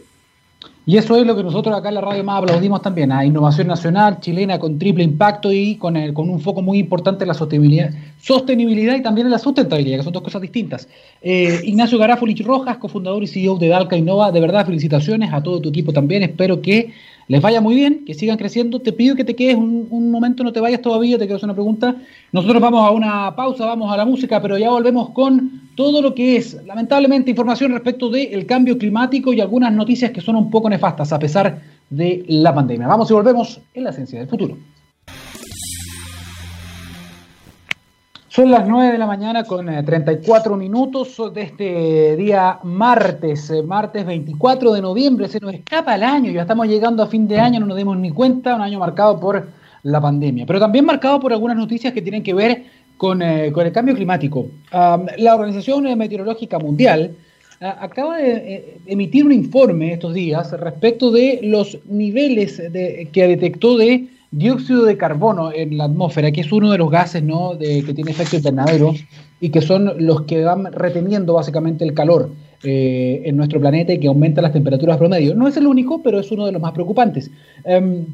[0.89, 3.67] Y eso es lo que nosotros acá en la radio más aplaudimos también, a innovación
[3.67, 7.35] nacional chilena con triple impacto y con, el, con un foco muy importante en la
[7.35, 10.89] sostenibilidad, sostenibilidad y también en la sustentabilidad, que son dos cosas distintas.
[11.21, 15.61] Eh, Ignacio Garafolich Rojas, cofundador y CEO de Dalca Innova, de verdad felicitaciones a todo
[15.61, 16.95] tu equipo también, espero que
[17.29, 18.81] les vaya muy bien, que sigan creciendo.
[18.81, 21.95] Te pido que te quedes un, momento, no te vayas todavía, te hacer una pregunta.
[22.33, 26.15] Nosotros vamos a una pausa, vamos a la música, pero ya volvemos con todo lo
[26.15, 30.71] que es, lamentablemente, información respecto del cambio climático y algunas noticias que son un poco
[30.71, 31.61] nefastas a pesar
[31.91, 32.89] de la pandemia.
[32.89, 34.57] Vamos y volvemos en la ciencia del futuro.
[38.39, 44.75] Son las 9 de la mañana con 34 minutos de este día martes, martes 24
[44.75, 45.27] de noviembre.
[45.27, 47.99] Se nos escapa el año, ya estamos llegando a fin de año, no nos dimos
[47.99, 49.49] ni cuenta, un año marcado por
[49.83, 52.63] la pandemia, pero también marcado por algunas noticias que tienen que ver
[52.97, 54.47] con, eh, con el cambio climático.
[54.71, 57.17] La Organización Meteorológica Mundial
[57.61, 63.27] uh, acaba de eh, emitir un informe estos días respecto de los niveles de, que
[63.27, 67.55] detectó de dióxido de carbono en la atmósfera, que es uno de los gases ¿no?
[67.55, 68.95] de, que tiene efecto invernadero
[69.41, 72.31] y que son los que van reteniendo básicamente el calor
[72.63, 75.35] eh, en nuestro planeta y que aumenta las temperaturas promedio.
[75.35, 77.31] No es el único, pero es uno de los más preocupantes.
[77.65, 78.05] Um,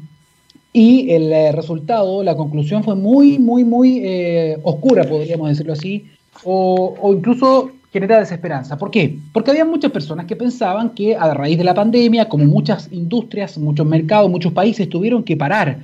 [0.71, 6.05] y el eh, resultado, la conclusión fue muy, muy, muy eh, oscura, podríamos decirlo así,
[6.43, 8.77] o incluso genera desesperanza.
[8.77, 9.17] ¿Por qué?
[9.31, 13.57] Porque había muchas personas que pensaban que a raíz de la pandemia, como muchas industrias,
[13.57, 15.79] muchos mercados, muchos países tuvieron que parar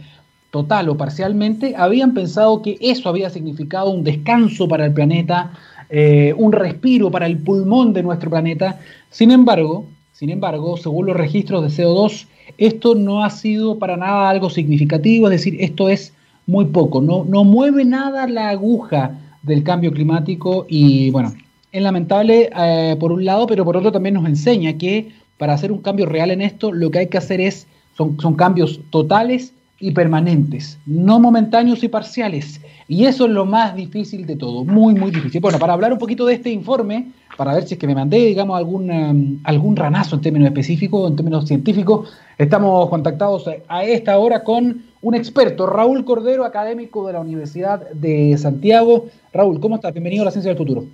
[0.52, 5.52] total o parcialmente, habían pensado que eso había significado un descanso para el planeta,
[5.90, 8.80] eh, un respiro para el pulmón de nuestro planeta.
[9.10, 14.30] Sin embargo, sin embargo, según los registros de CO2, esto no ha sido para nada
[14.30, 16.14] algo significativo, es decir, esto es
[16.46, 21.34] muy poco, no, no mueve nada la aguja del cambio climático y bueno,
[21.72, 25.72] es lamentable eh, por un lado, pero por otro también nos enseña que para hacer
[25.72, 29.54] un cambio real en esto, lo que hay que hacer es, son, son cambios totales
[29.82, 32.62] y permanentes, no momentáneos y parciales.
[32.88, 35.42] Y eso es lo más difícil de todo, muy, muy difícil.
[35.42, 38.18] Bueno, para hablar un poquito de este informe, para ver si es que me mandé,
[38.18, 44.18] digamos, algún, um, algún ranazo en términos específicos, en términos científicos, estamos contactados a esta
[44.20, 49.08] hora con un experto, Raúl Cordero, académico de la Universidad de Santiago.
[49.34, 49.94] Raúl, ¿cómo estás?
[49.94, 50.86] Bienvenido a la Ciencia del Futuro.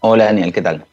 [0.00, 0.84] Hola Daniel, ¿qué tal?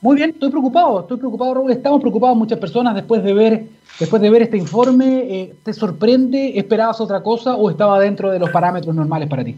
[0.00, 1.68] Muy bien, estoy preocupado, estoy preocupado.
[1.70, 3.64] Estamos preocupados muchas personas después de ver,
[3.98, 5.06] después de ver este informe.
[5.28, 6.58] Eh, ¿Te sorprende?
[6.58, 9.56] ¿Esperabas otra cosa o estaba dentro de los parámetros normales para ti?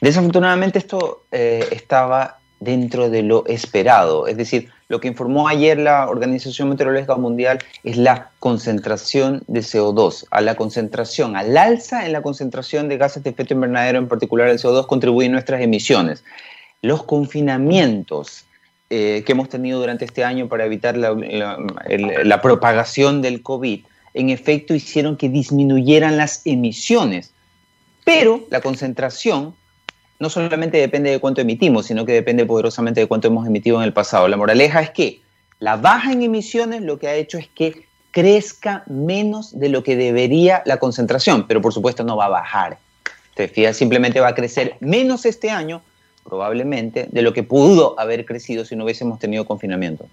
[0.00, 4.26] Desafortunadamente esto eh, estaba dentro de lo esperado.
[4.26, 10.24] Es decir, lo que informó ayer la Organización Meteorológica Mundial es la concentración de CO2.
[10.30, 14.48] A la concentración, al alza en la concentración de gases de efecto invernadero, en particular
[14.48, 16.24] el CO2, contribuyen nuestras emisiones.
[16.80, 18.46] Los confinamientos
[18.90, 24.74] eh, que hemos tenido durante este año para evitar la, propagación del COVID, en efecto
[24.74, 27.32] hicieron que disminuyeran las emisiones.
[28.04, 29.54] Pero la concentración
[30.18, 33.84] no solamente depende de cuánto emitimos, sino que depende poderosamente de cuánto hemos emitido en
[33.84, 34.26] el pasado.
[34.26, 35.20] La moraleja es que
[35.58, 39.96] la baja en emisiones lo que ha hecho es que crezca menos de lo que
[39.96, 42.78] debería la concentración, pero por supuesto no va a bajar.
[43.34, 45.82] Te fijas, simplemente va a crecer menos este año
[46.28, 50.06] probablemente, de lo que pudo haber crecido si no hubiésemos tenido confinamiento.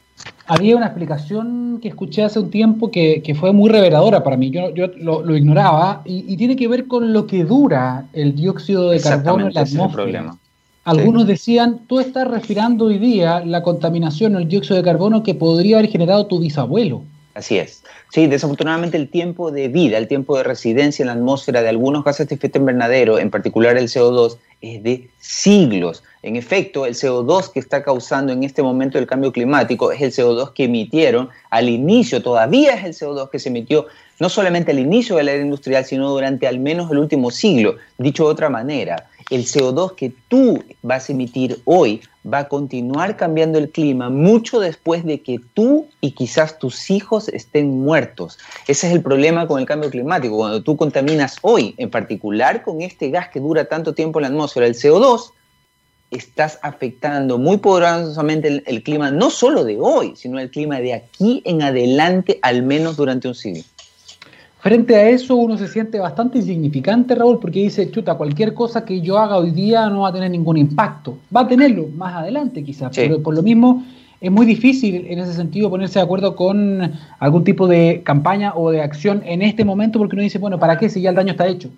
[0.48, 4.74] Había una explicación que escuché hace un tiempo que, fue muy reveladora para mí, yo,
[4.74, 9.48] yo lo, ignoraba, y, tiene que ver con lo que dura el dióxido de carbono
[9.48, 10.38] en la atmósfera.
[10.86, 15.34] Algunos decían, tú estás respirando hoy día la contaminación o el dióxido de carbono que
[15.34, 17.02] podría haber generado tu bisabuelo.
[17.36, 17.84] Así es.
[18.14, 22.06] Sí, desafortunadamente el tiempo de vida, el tiempo de residencia en la atmósfera de algunos
[22.06, 26.02] gases de efecto invernadero, en particular el CO2, es de siglos.
[26.24, 30.14] En efecto, el CO2 que está causando en este momento el cambio climático es el
[30.14, 33.86] CO2 que emitieron al inicio, todavía es el CO2 que se emitió
[34.18, 37.76] no solamente al inicio de la era industrial, sino durante al menos el último siglo.
[37.98, 43.18] Dicho de otra manera, el CO2 que tú vas a emitir hoy va a continuar
[43.18, 48.38] cambiando el clima mucho después de que tú y quizás tus hijos estén muertos.
[48.68, 50.38] Ese es el problema con el cambio climático.
[50.38, 54.28] Cuando tú contaminas hoy, en particular con este gas que dura tanto tiempo en la
[54.30, 55.32] atmósfera, el CO2,
[56.12, 61.42] estás afectando muy poderosamente el, clima no solo de hoy, sino el clima de aquí
[61.46, 63.64] en adelante, al menos durante un siglo.
[64.66, 69.00] Frente a eso uno se siente bastante insignificante, Raúl, porque dice, chuta, cualquier cosa que
[69.00, 71.20] yo haga hoy día no va a tener ningún impacto.
[71.34, 73.86] Va a tenerlo más adelante quizás, pero por lo mismo
[74.20, 78.72] es muy difícil en ese sentido ponerse de acuerdo con algún tipo de campaña o
[78.72, 81.34] de acción en este momento porque uno dice, bueno, ¿para qué si ya el daño
[81.34, 81.70] está hecho?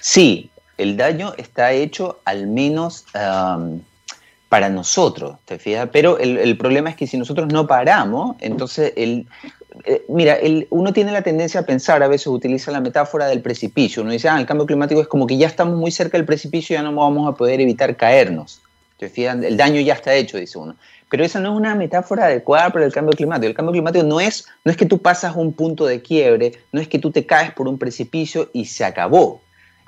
[0.00, 3.04] Sí, el daño está hecho al menos
[4.48, 5.90] para nosotros, ¿te fijas?
[5.92, 9.26] Pero el, el, problema es que si nosotros no paramos, entonces el,
[9.84, 10.38] eh, mira,
[10.70, 14.02] uno tiene la tendencia a pensar, a veces utiliza la metáfora del precipicio.
[14.02, 16.74] Uno dice, ah, el cambio climático es como que ya estamos muy cerca del precipicio
[16.74, 18.60] y ya no vamos a poder evitar caernos.
[18.98, 20.76] El daño ya está hecho, dice uno.
[21.10, 23.48] Pero esa no es una metáfora adecuada para el cambio climático.
[23.48, 26.80] El cambio climático no es, no es que tú pasas un punto de quiebre, no
[26.80, 29.40] es que tú te caes por un precipicio y se acabó.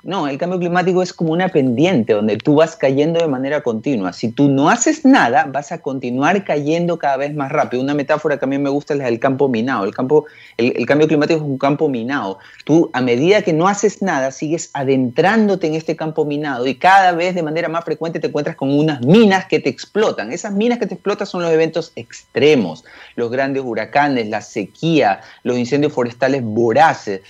[0.05, 4.13] No, el cambio climático es como una pendiente donde tú vas cayendo de manera continua.
[4.13, 7.81] Si tú no haces nada, vas a continuar cayendo cada vez más rápido.
[7.81, 9.83] Una metáfora que a mí me gusta es la del campo minado.
[9.83, 10.25] El, campo,
[10.57, 12.37] el, cambio climático es un campo minado.
[12.65, 17.13] Tú, a medida que no haces nada, sigues adentrándote en este campo minado y cada
[17.13, 20.31] vez de manera más frecuente te encuentras con unas minas que te explotan.
[20.31, 25.57] Esas minas que te explotan son los eventos extremos, los grandes huracanes, la sequía, los
[25.57, 27.21] incendios forestales voraces.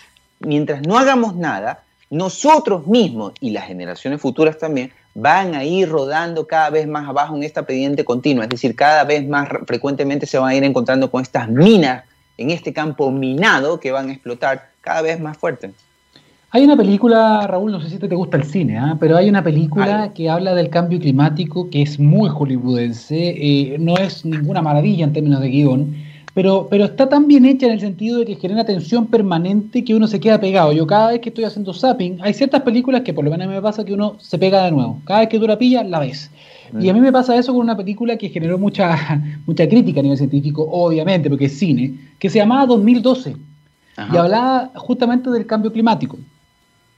[0.41, 1.85] Mientras no hagamos nada,
[2.15, 7.35] nosotros mismos y las generaciones futuras también van a ir rodando cada vez más abajo
[7.35, 11.11] en esta pendiente continua, es decir, cada vez más frecuentemente se van a ir encontrando
[11.11, 12.03] con estas minas
[12.37, 15.71] en este campo minado que van a explotar cada vez más fuerte.
[16.51, 18.95] Hay una película, Raúl, no sé si te gusta el cine, ¿ah?
[18.97, 23.97] pero hay una película que habla del cambio climático que es muy hollywoodense, eh, no
[23.97, 25.95] es ninguna maravilla en términos de guion,
[26.35, 29.95] pero, pero está tan bien hecha en el sentido de que genera tensión permanente que
[29.95, 30.73] uno se queda pegado.
[30.73, 33.61] Yo cada vez que estoy haciendo zapping, hay ciertas películas que por lo menos me
[33.61, 34.99] pasa que uno se pega de nuevo.
[35.05, 36.29] Cada vez que dura pilla, la ves.
[36.77, 40.03] Y a mí me pasa eso con una película que generó mucha, mucha crítica a
[40.03, 43.37] nivel científico, obviamente, porque es cine, que se llamaba 2012
[44.11, 46.17] y hablaba justamente del cambio climático.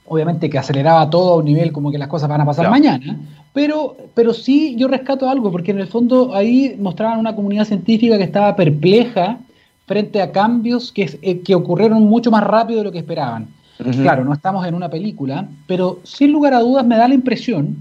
[0.08, 3.18] Obviamente que aceleraba todo a un nivel como que las cosas van a pasar mañana,
[3.52, 8.16] pero, pero sí yo rescato algo, porque en el fondo ahí mostraban una comunidad científica
[8.16, 9.38] que estaba perpleja
[9.86, 13.48] frente a cambios que, eh, que ocurrieron mucho más rápido de lo que esperaban.
[13.78, 17.76] Claro, no estamos en una película, pero sin lugar a dudas me da la impresión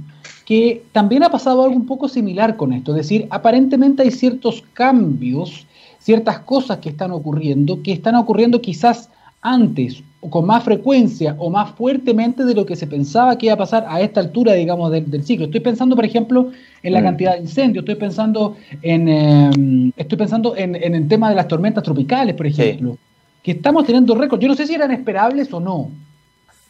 [0.46, 2.92] que también ha pasado algo un poco similar con esto.
[2.92, 5.68] Es decir, aparentemente hay ciertos cambios,
[6.00, 9.10] ciertas cosas que están ocurriendo, que están ocurriendo quizás
[9.42, 13.58] antes con más frecuencia o más fuertemente de lo que se pensaba que iba a
[13.58, 15.46] pasar a esta altura, digamos, del, ciclo.
[15.46, 16.52] Estoy pensando, por ejemplo,
[16.82, 17.04] en la mm.
[17.04, 21.84] cantidad de incendios, estoy pensando en, em, estoy pensando en, el tema de las tormentas
[21.84, 22.98] tropicales, por ejemplo,
[23.44, 24.42] que estamos teniendo récords.
[24.42, 25.92] Yo no sé si eran esperables o no.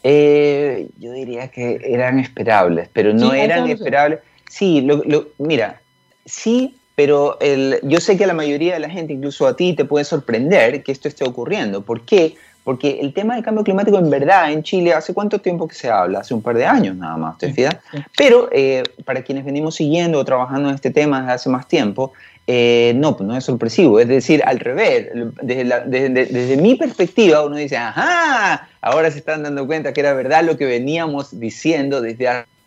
[0.02, 4.20] Eh, yo diría que eran esperables, pero no eran esperables.
[4.48, 5.02] Sí, lo,
[5.38, 5.80] mira,
[6.24, 9.74] sí, pero el, yo sé que a la mayoría de la gente, incluso a ti,
[9.74, 11.82] te puede sorprender que esto esté ocurriendo.
[11.82, 12.34] ¿Por qué?
[12.68, 15.88] Porque el tema del cambio climático en verdad en Chile, ¿hace cuánto tiempo que se
[15.88, 16.18] habla?
[16.18, 17.78] Hace un par de años nada más, ¿te fijas?
[18.14, 22.12] Pero eh, para quienes venimos siguiendo o trabajando en este tema desde hace más tiempo,
[22.46, 23.98] eh, no, no es sorpresivo.
[24.00, 25.08] Es decir, al revés,
[25.40, 25.64] desde,
[26.26, 30.58] desde, mi perspectiva uno dice, ajá, ahora se están dando cuenta que era verdad lo
[30.58, 32.57] que veníamos diciendo desde hace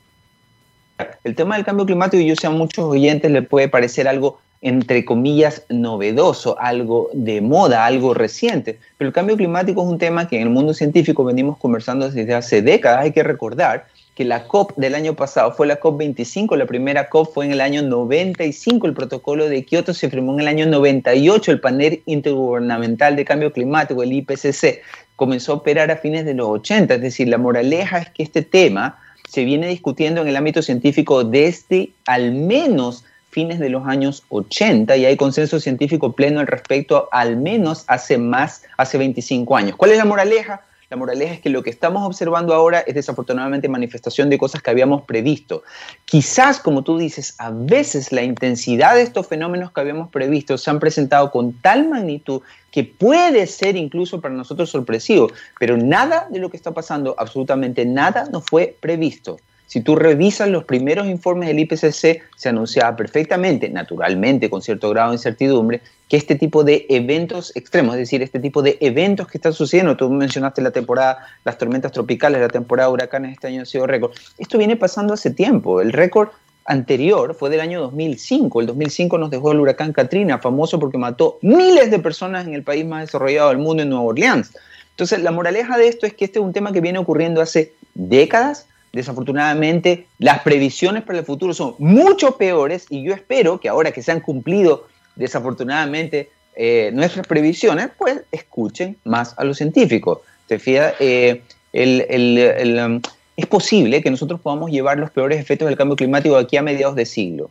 [1.23, 5.03] el tema del cambio climático, yo sé a muchos oyentes le puede parecer algo entre
[5.05, 8.79] comillas, novedoso, algo de moda, algo reciente.
[8.97, 12.33] Pero el cambio climático es un tema que en el mundo científico venimos conversando desde
[12.35, 12.99] hace décadas.
[13.01, 17.09] Hay que recordar que la COP del año pasado fue la COP 25, la primera
[17.09, 20.65] COP fue en el año 95, el protocolo de Kioto se firmó en el año
[20.67, 24.81] 98, el panel intergubernamental de cambio climático, el IPCC,
[25.15, 28.41] comenzó a operar a fines de los 80, es decir, la moraleja es que este
[28.41, 28.99] tema
[29.31, 34.97] se viene discutiendo en el ámbito científico desde al menos fines de los años 80
[34.97, 39.77] y hay consenso científico pleno al respecto al menos hace más, hace 25 años.
[39.77, 40.65] ¿Cuál es la moraleja?
[40.91, 44.71] La moraleja es que lo que estamos observando ahora es desafortunadamente manifestación de cosas que
[44.71, 45.63] habíamos previsto.
[46.03, 50.69] Quizás, como tú dices, a veces la intensidad de estos fenómenos que habíamos previsto se
[50.69, 56.39] han presentado con tal magnitud que puede ser incluso para nosotros sorpresivo, pero nada de
[56.39, 59.37] lo que está pasando, absolutamente nada, no fue previsto.
[59.71, 65.11] Si tú revisas los primeros informes del IPCC, se anunciaba perfectamente, naturalmente, con cierto grado
[65.11, 65.79] de incertidumbre,
[66.09, 69.95] que este tipo de eventos extremos, es decir, este tipo de eventos que están sucediendo,
[69.95, 73.87] tú mencionaste la temporada, las tormentas tropicales, la temporada de huracanes este año ha sido
[73.87, 74.11] récord.
[74.37, 75.79] Esto viene pasando hace tiempo.
[75.79, 76.31] El récord
[76.65, 78.59] anterior fue del año 2005.
[78.59, 82.63] El 2005 nos dejó el huracán Katrina, famoso porque mató miles de personas en el
[82.63, 84.51] país más desarrollado del mundo, en Nueva Orleans.
[84.89, 87.71] Entonces, la moraleja de esto es que este es un tema que viene ocurriendo hace
[87.93, 93.91] décadas desafortunadamente las previsiones para el futuro son mucho peores y yo espero que ahora
[93.91, 100.19] que se han cumplido desafortunadamente eh, nuestras previsiones, pues escuchen más a los científicos.
[100.47, 100.93] ¿Te fías?
[100.99, 101.41] Eh,
[101.73, 103.01] um,
[103.37, 106.95] es posible que nosotros podamos llevar los peores efectos del cambio climático aquí a mediados
[106.95, 107.49] de siglo.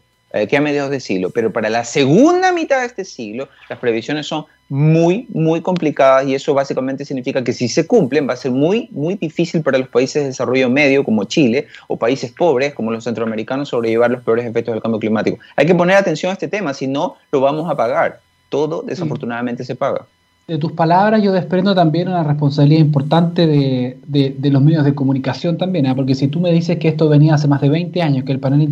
[0.49, 4.29] Que a mediados de siglo, pero para la segunda mitad de este siglo las previsiones
[4.29, 8.53] son muy, muy complicadas y eso básicamente significa que si se cumplen va a ser
[8.53, 12.93] muy, muy difícil para los países de desarrollo medio como Chile o países pobres como
[12.93, 15.39] los centroamericanos sobrellevar los peores efectos del cambio climático.
[15.57, 18.21] Hay que poner atención a este tema, si no lo vamos a pagar.
[18.49, 20.07] Todo desafortunadamente se paga
[20.51, 25.57] de tus palabras yo desprendo también una responsabilidad importante de, de, los medios de comunicación
[25.57, 25.95] también, ¿eh?
[25.95, 28.41] porque si tú me dices que esto venía hace más de 20 años, que el
[28.41, 28.69] panel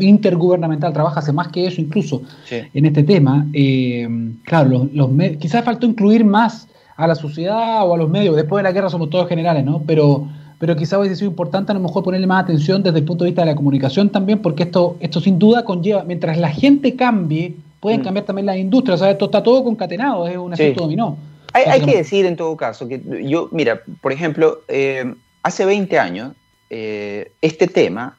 [0.00, 4.08] intergubernamental trabaja hace más que eso incluso en este tema, eh,
[4.42, 8.64] claro, los, quizás faltó incluir más a la sociedad o a los medios, después de
[8.64, 9.84] la guerra somos todos generales, ¿no?
[9.86, 10.26] Pero,
[10.58, 13.30] pero quizás hubiese sido importante a lo mejor ponerle más atención desde el punto de
[13.30, 17.54] vista de la comunicación también, porque esto, esto sin duda conlleva, mientras la gente cambie,
[17.80, 18.04] pueden mm.
[18.04, 19.00] cambiar también las industrias.
[19.00, 21.18] O sea, esto está todo concatenado, es un efecto dominó.
[21.52, 26.32] Hay, que decir en todo caso que yo, mira, por ejemplo, eh, hace 20 años
[26.68, 28.16] eh, este tema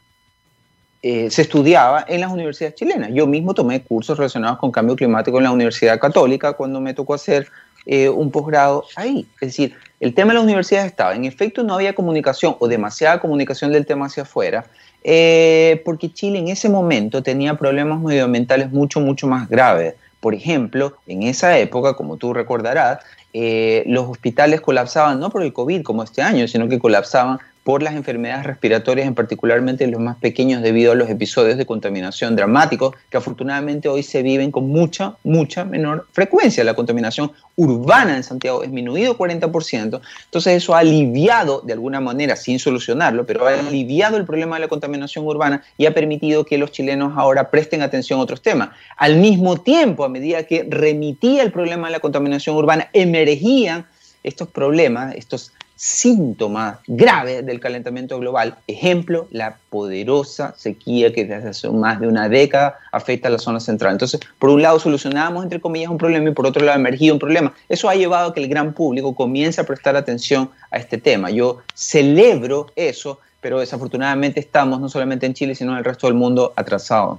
[1.02, 3.12] eh, se estudiaba en las universidades chilenas.
[3.14, 7.14] Yo mismo tomé cursos relacionados con cambio climático en la Universidad Católica cuando me tocó
[7.14, 7.48] hacer
[7.86, 9.26] un posgrado ahí.
[9.42, 11.16] Es decir, el tema de las universidades estaba.
[11.16, 14.66] En efecto, no había comunicación o demasiada comunicación del tema hacia afuera.
[15.04, 19.96] Eh, porque Chile en ese momento tenía problemas medioambientales mucho, mucho más graves.
[20.20, 23.00] Por ejemplo, en esa época, como tú recordarás,
[23.34, 27.84] eh, los hospitales colapsaban no por el COVID como este año, sino que colapsaban por
[27.84, 32.96] las enfermedades respiratorias, en particularmente los más pequeños, debido a los episodios de contaminación dramáticos
[33.10, 36.64] que afortunadamente hoy se viven con mucha, mucha menor frecuencia.
[36.64, 42.36] La contaminación urbana en Santiago ha disminuido 40%, entonces eso ha aliviado de alguna manera,
[42.36, 46.58] sin solucionarlo, pero ha aliviado el problema de la contaminación urbana y ha permitido que
[46.58, 48.70] los chilenos ahora presten atención a otros temas.
[48.98, 53.86] Al mismo tiempo, a medida que remitía el problema de la contaminación urbana, emergían
[54.24, 55.52] estos problemas, estos
[55.84, 58.56] síntoma grave del calentamiento global.
[58.68, 63.60] Ejemplo, la poderosa sequía que desde hace más de una década afecta a la zona
[63.60, 63.94] central.
[63.94, 67.18] Entonces, por un lado solucionábamos, entre comillas, un problema y por otro lado emergía un
[67.18, 67.56] problema.
[67.68, 71.32] Eso ha llevado a que el gran público comience a prestar atención a este tema.
[71.32, 76.16] Yo celebro eso, pero desafortunadamente estamos, no solamente en Chile, sino en el resto del
[76.16, 77.18] mundo, atrasados.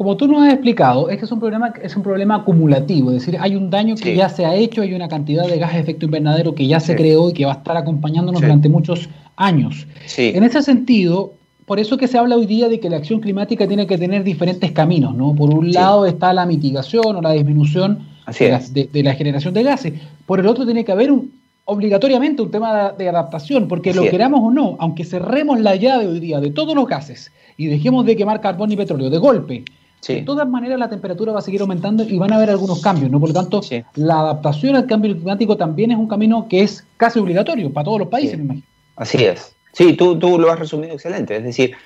[0.00, 3.38] Como tú nos has explicado, este es un problema, es un problema acumulativo, es decir,
[3.38, 6.06] hay un daño que ya se ha hecho, hay una cantidad de gases de efecto
[6.06, 9.86] invernadero que ya se creó y que va a estar acompañándonos durante muchos años.
[10.16, 11.34] En ese sentido,
[11.66, 14.24] por eso que se habla hoy día de que la acción climática tiene que tener
[14.24, 15.34] diferentes caminos, ¿no?
[15.34, 18.06] Por un lado está la mitigación o la disminución
[18.38, 19.92] de la, generación de gases,
[20.24, 21.30] por el otro tiene que haber un,
[21.66, 26.20] obligatoriamente un tema de, adaptación, porque lo queramos o no, aunque cerremos la llave hoy
[26.20, 29.64] día de todos los gases y dejemos de quemar carbón y petróleo de golpe,
[30.06, 33.10] de todas maneras, la temperatura va a seguir aumentando y van a haber algunos cambios,
[33.10, 33.20] ¿no?
[33.20, 33.60] Por lo tanto,
[33.94, 37.98] la adaptación al cambio climático también es un camino que es casi obligatorio para todos
[38.00, 38.66] los países, me imagino.
[38.96, 39.54] Así es.
[39.72, 41.36] Sí, tú, tú lo has resumido excelente.
[41.36, 41.76] Es decir,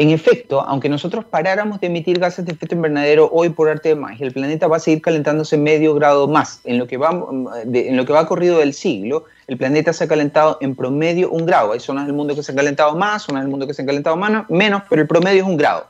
[0.00, 3.96] en efecto, aunque nosotros paráramos de emitir gases de efecto invernadero hoy por arte de
[3.96, 6.62] magia, el planeta va a seguir calentándose medio grado más.
[6.64, 10.08] En lo que va, en lo que va corrido del siglo, el planeta se ha
[10.08, 11.72] calentado en promedio un grado.
[11.72, 13.86] Hay zonas del mundo que se han calentado más, zonas del mundo que se han
[13.86, 14.16] calentado
[14.48, 15.86] menos, pero el promedio es un grado.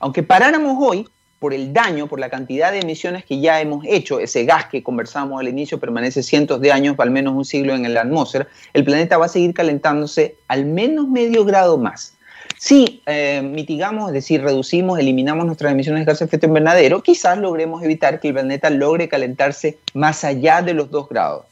[0.00, 1.06] Aunque paráramos hoy
[1.38, 4.82] por el daño, por la cantidad de emisiones que ya hemos hecho, ese gas que
[4.82, 8.84] conversamos al inicio permanece cientos de años, al menos un siglo en la atmósfera, el
[8.84, 12.14] planeta va a seguir calentándose al menos medio grado más.
[12.58, 17.36] Si eh, mitigamos, es decir, reducimos, eliminamos nuestras emisiones de gases de efecto invernadero, quizás
[17.36, 21.44] logremos evitar que el planeta logre calentarse más allá de los dos grados.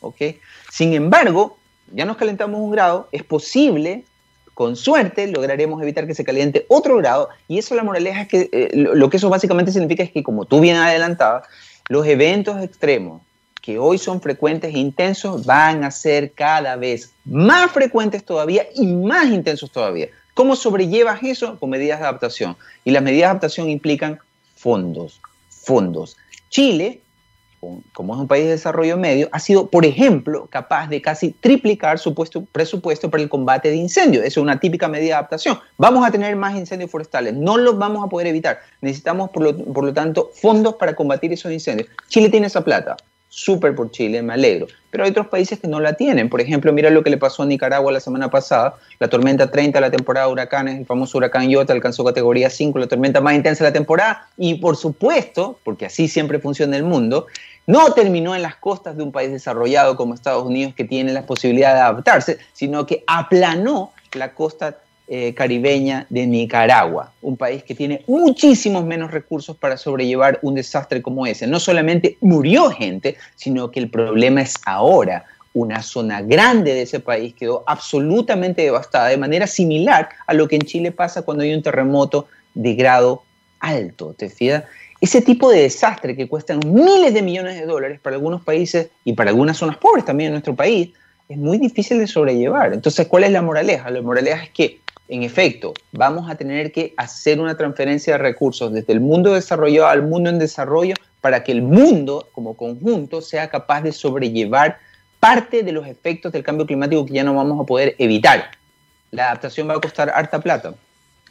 [0.71, 1.59] Sin embargo,
[1.93, 4.05] ya nos calentamos un grado, es posible
[4.55, 8.49] con suerte lograremos evitar que se caliente otro grado y eso la moraleja es que
[8.53, 11.47] eh, lo que eso básicamente significa es que como tú bien adelantabas,
[11.89, 13.23] los eventos extremos
[13.61, 18.87] que hoy son frecuentes e intensos van a ser cada vez más frecuentes todavía y
[18.87, 20.09] más intensos todavía.
[20.35, 21.59] ¿Cómo sobrellevas eso?
[21.59, 22.57] Con medidas de adaptación.
[22.85, 24.19] Y las medidas de adaptación implican
[24.55, 26.17] fondos, fondos.
[26.51, 27.01] Chile
[27.93, 31.99] como es un país de desarrollo medio, ha sido, por ejemplo, capaz de casi triplicar
[31.99, 32.15] su
[32.53, 34.25] presupuesto para el combate de incendios.
[34.25, 35.59] Eso es una típica medida de adaptación.
[35.79, 38.61] Vamos a tener más incendios forestales, no los vamos a poder evitar.
[38.81, 41.89] Necesitamos, por lo tanto, fondos para combatir esos incendios.
[42.09, 42.97] Chile tiene esa plata
[43.35, 44.69] súper por Chile, me alegro.
[44.91, 46.29] Pero hay otros países que no la tienen.
[46.29, 48.77] Por ejemplo, mira lo que le pasó a Nicaragua la semana pasada.
[49.01, 52.79] La tormenta 30 de la temporada de huracanes, el famoso huracán Iota alcanzó categoría 5,
[52.79, 54.29] la tormenta más intensa de la temporada.
[54.37, 57.27] Y por supuesto, porque así siempre funciona el mundo,
[57.67, 61.27] no terminó en las costas de un país desarrollado como Estados Unidos que tiene la
[61.27, 67.75] posibilidad de adaptarse, sino que aplanó la costa eh, caribeña de Nicaragua, un país que
[67.75, 71.47] tiene muchísimos menos recursos para sobrellevar un desastre como ese.
[71.47, 75.25] No solamente murió gente, sino que el problema es ahora.
[75.53, 80.57] Una zona grande de ese país quedó absolutamente devastada, de manera similar a lo que
[80.57, 83.25] en Chile pasa cuando hay un terremoto de grado
[83.61, 84.15] alto.
[84.17, 84.65] ¿Te fijas?
[85.03, 89.13] Ese tipo de desastre que cuestan miles de millones de dólares para algunos países y
[89.13, 90.93] para algunas zonas pobres también en nuestro país,
[91.29, 92.73] es muy difícil de sobrellevar.
[92.73, 93.91] Entonces, ¿cuál es la moraleja?
[93.91, 98.73] La moraleja es que en efecto, vamos a tener que hacer una transferencia de recursos
[98.73, 103.49] desde el mundo desarrollado al mundo en desarrollo para que el mundo como conjunto sea
[103.49, 104.79] capaz de sobrellevar
[105.21, 108.51] parte de los efectos del cambio climático que ya no vamos a poder evitar.
[109.11, 110.75] La adaptación va a costar harta plata.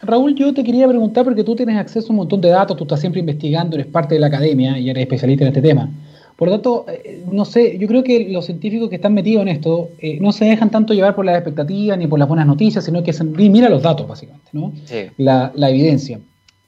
[0.01, 2.83] Raúl, yo te quería preguntar porque tú tienes acceso a un montón de datos, tú
[2.83, 5.89] estás siempre investigando, eres parte de la academia y eres especialista en este tema.
[6.35, 9.49] Por lo tanto, eh, no sé, yo creo que los científicos que están metidos en
[9.49, 12.83] esto eh, no se dejan tanto llevar por las expectativas ni por las buenas noticias,
[12.83, 13.13] sino que
[13.49, 14.73] mira los datos, básicamente, ¿no?
[15.17, 16.19] La, evidencia.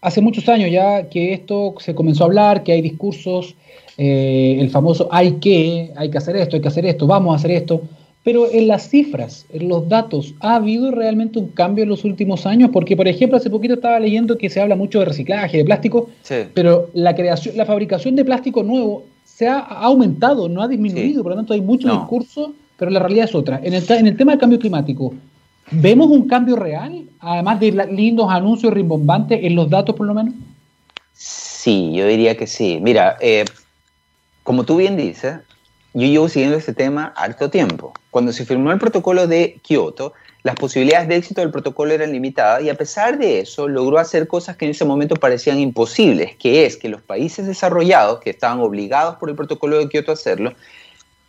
[0.02, 3.56] Hace muchos años ya que esto se comenzó a hablar, que hay discursos,
[3.98, 7.38] eh, el famoso hay que, hay que hacer esto, hay que hacer esto, vamos a
[7.38, 7.82] hacer esto,
[8.24, 12.46] pero en las cifras, en los datos, ¿ha habido realmente un cambio en los últimos
[12.46, 12.70] años?
[12.74, 16.10] Porque, por ejemplo, hace poquito estaba leyendo que se habla mucho de reciclaje, de plástico,
[16.54, 19.04] pero la creación, la fabricación de plástico nuevo
[19.36, 23.26] se ha, aumentado, no ha disminuido, por lo tanto hay mucho discurso, pero la realidad
[23.26, 23.60] es otra.
[23.62, 25.14] En el, en el tema del cambio climático,
[25.72, 30.34] ¿vemos un cambio real, además de lindos anuncios rimbombantes en los datos por lo menos?
[31.12, 32.80] Sí, yo diría que sí.
[32.82, 33.44] Mira, eh,
[34.44, 35.40] como tú bien dices,
[35.94, 37.92] yo llevo siguiendo este tema harto tiempo.
[38.12, 40.14] Cuando se firmó el protocolo de Kioto,
[40.46, 44.28] las posibilidades de éxito del protocolo eran limitadas y a pesar de eso logró hacer
[44.28, 48.60] cosas que en ese momento parecían imposibles, que es que los países desarrollados, que estaban
[48.60, 50.54] obligados por el protocolo de Kioto a hacerlo,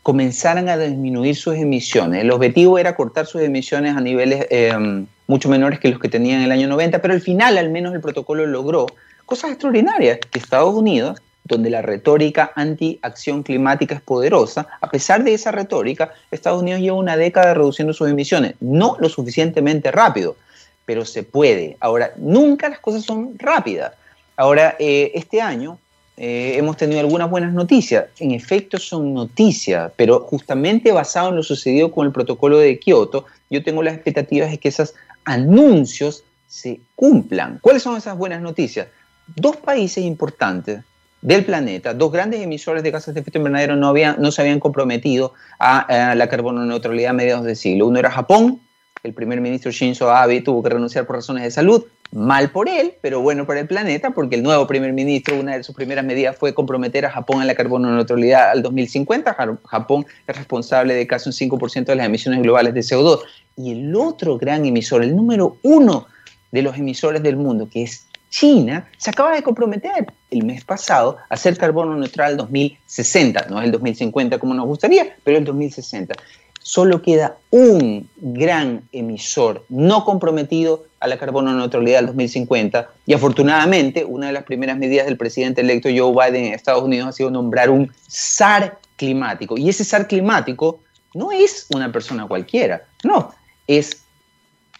[0.03, 2.25] comenzaran a disminuir sus emisiones.
[2.25, 6.41] El objetivo era cortar sus emisiones a niveles em, mucho menores que los que tenían
[6.41, 8.85] en el año 90, pero al final al menos el protocolo logró
[9.25, 15.35] cosas extraordinarias, que Estados Unidos donde la retórica anti-acción climática es poderosa, a pesar de
[15.35, 20.37] esa retórica, Estados Unidos lleva una década reduciendo sus emisiones, no lo suficientemente rápido,
[20.85, 21.77] pero se puede.
[21.79, 23.93] Ahora, nunca las cosas son rápidas.
[24.37, 25.79] Ahora, eh, este año
[26.17, 28.07] eh, hemos tenido algunas buenas noticias.
[28.19, 33.27] En efecto, son noticias, pero justamente basado en lo sucedido con el protocolo de Kioto,
[33.51, 34.95] yo tengo las expectativas de que esas
[35.25, 37.59] anuncios se cumplan.
[37.61, 38.89] ¿Cuáles son esas buenas noticias?
[39.37, 40.81] Dos países importantes
[41.27, 45.35] del planeta, dos grandes emisores de gases de efecto invernadero no, no se habían comprometido
[45.59, 47.89] a, a la carbono neutralidad a mediados del siglo.
[47.89, 48.61] Uno era Japón,
[49.03, 52.95] el primer ministro Shinzo Abe tuvo que renunciar por razones de salud, mal por él,
[53.01, 56.37] pero bueno para el planeta, porque el nuevo primer ministro, una de sus primeras medidas
[56.37, 59.37] fue comprometer a Japón a la carbono neutralidad al 2050.
[59.65, 63.23] Japón es responsable de casi un 5% de las emisiones globales de CO2.
[63.57, 66.07] Y el otro gran emisor, el número uno
[66.53, 68.06] de los emisores del mundo, que es
[68.39, 73.47] China, se acaba de comprometer el mes pasado a ser carbono neutral 2060.
[73.49, 76.15] No es el 2050 como nos gustaría, pero el 2060
[76.61, 84.05] solo queda un gran emisor no comprometido a la carbono neutralidad del 2050 y afortunadamente
[84.05, 87.31] una de las primeras medidas del presidente electo Joe Biden en Estados Unidos ha sido
[87.31, 90.81] nombrar un SAR climático y ese SAR climático
[91.15, 93.33] no es una persona cualquiera, no,
[93.67, 94.03] es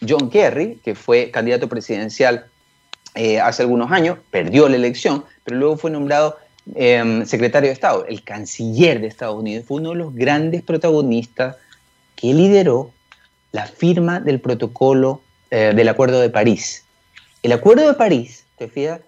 [0.07, 2.45] John Kerry, que fue candidato presidencial
[3.17, 6.37] eh, hace algunos años, perdió la elección, pero luego fue nombrado
[6.75, 11.55] em, secretario de Estado, el canciller de Estados Unidos, fue uno de los grandes protagonistas
[12.15, 12.91] que lideró
[13.51, 16.85] la firma del protocolo eh, del Acuerdo de París.
[17.41, 19.01] El Acuerdo de París, te fijas,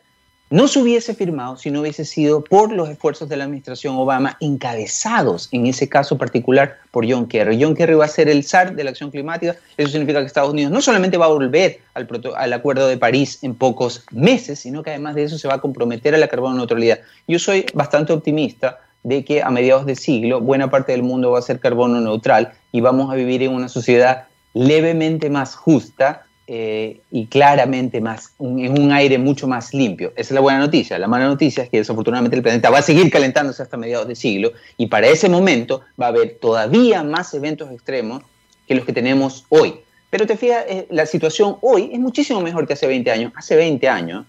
[0.49, 4.35] no se hubiese firmado si no hubiese sido por los esfuerzos de la administración Obama,
[4.39, 7.61] encabezados en ese caso particular por John Kerry.
[7.61, 9.55] John Kerry va a ser el zar de la acción climática.
[9.77, 13.39] Eso significa que Estados Unidos no solamente va a volver al, al Acuerdo de París
[13.43, 16.55] en pocos meses, sino que además de eso se va a comprometer a la carbono
[16.55, 16.99] neutralidad.
[17.27, 21.39] Yo soy bastante optimista de que a mediados de siglo buena parte del mundo va
[21.39, 27.01] a ser carbono neutral y vamos a vivir en una sociedad levemente más justa eh,
[27.11, 30.11] y claramente más, en un aire mucho más limpio.
[30.15, 30.97] Esa es la buena noticia.
[30.97, 34.15] La mala noticia es que desafortunadamente el planeta va a seguir calentándose hasta mediados de
[34.15, 38.23] siglo y para ese momento va a haber todavía más eventos extremos
[38.67, 39.75] que los que tenemos hoy.
[40.09, 43.31] Pero te fijas, eh, la situación hoy es muchísimo mejor que hace 20 años.
[43.35, 44.25] Hace 20 años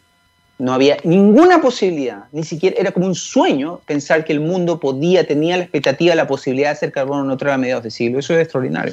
[0.58, 5.26] no había ninguna posibilidad, ni siquiera era como un sueño pensar que el mundo podía,
[5.26, 8.18] tenía la expectativa, la posibilidad de hacer carbono neutral a mediados de siglo.
[8.18, 8.92] Eso es extraordinario.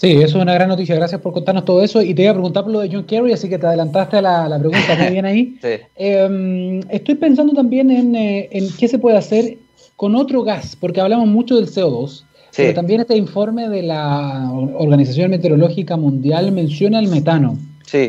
[0.00, 0.94] Sí, eso es una gran noticia.
[0.94, 2.00] Gracias por contarnos todo eso.
[2.00, 4.22] Y te iba a preguntar por lo de John Kerry, así que te adelantaste a
[4.22, 5.58] la, pregunta muy bien ahí.
[5.94, 9.58] Em, estoy pensando también eh, en, qué se puede hacer
[9.96, 12.24] con otro gas, porque hablamos mucho del CO2,
[12.56, 17.58] pero también este informe de la Organización Meteorológica Mundial menciona el metano.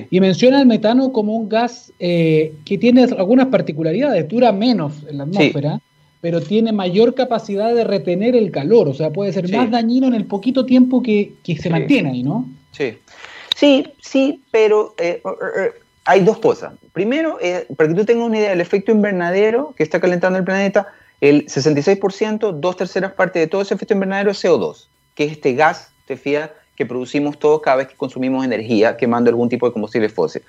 [0.10, 5.18] Y menciona el metano como un gas eh, que tiene algunas particularidades, dura menos en
[5.18, 5.82] la atmósfera,
[6.22, 10.14] pero tiene mayor capacidad de retener el calor, o sea, puede ser más dañino en
[10.14, 12.48] el poquito tiempo que, se mantiene ahí, ¿no?
[12.72, 12.98] Sí,
[13.56, 15.72] sí, sí, pero eh, eh,
[16.06, 16.74] hay dos cosas.
[16.94, 17.40] Primero,
[17.76, 20.88] para que tú tengas una idea, el efecto invernadero que está calentando el planeta,
[21.22, 25.54] el 66%, dos terceras partes de todo ese efecto invernadero es CO2, que es este
[25.54, 29.74] gas, te fías, que producimos todos cada vez que consumimos energía quemando algún tipo de
[29.74, 30.42] combustible fósil.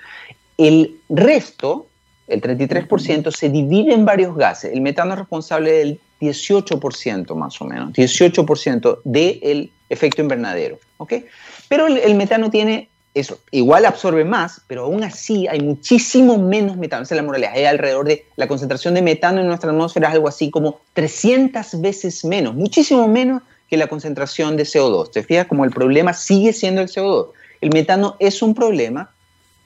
[0.57, 1.87] El resto,
[2.27, 4.73] el 33%, se divide en varios gases.
[4.73, 10.79] El metano es responsable del 18% más o menos, 18% del efecto invernadero.
[10.97, 11.25] ¿okay?
[11.67, 17.03] Pero el, metano tiene eso, igual absorbe más, pero aún así hay muchísimo menos metano.
[17.03, 17.53] Esa es la moralidad.
[17.53, 21.81] Hay alrededor de la concentración de metano en nuestra atmósfera es algo así como 300
[21.81, 25.11] veces menos, muchísimo menos que la concentración de CO2.
[25.11, 25.47] ¿Te fijas?
[25.47, 27.29] Como el problema sigue siendo el CO2.
[27.61, 29.11] El metano es un problema,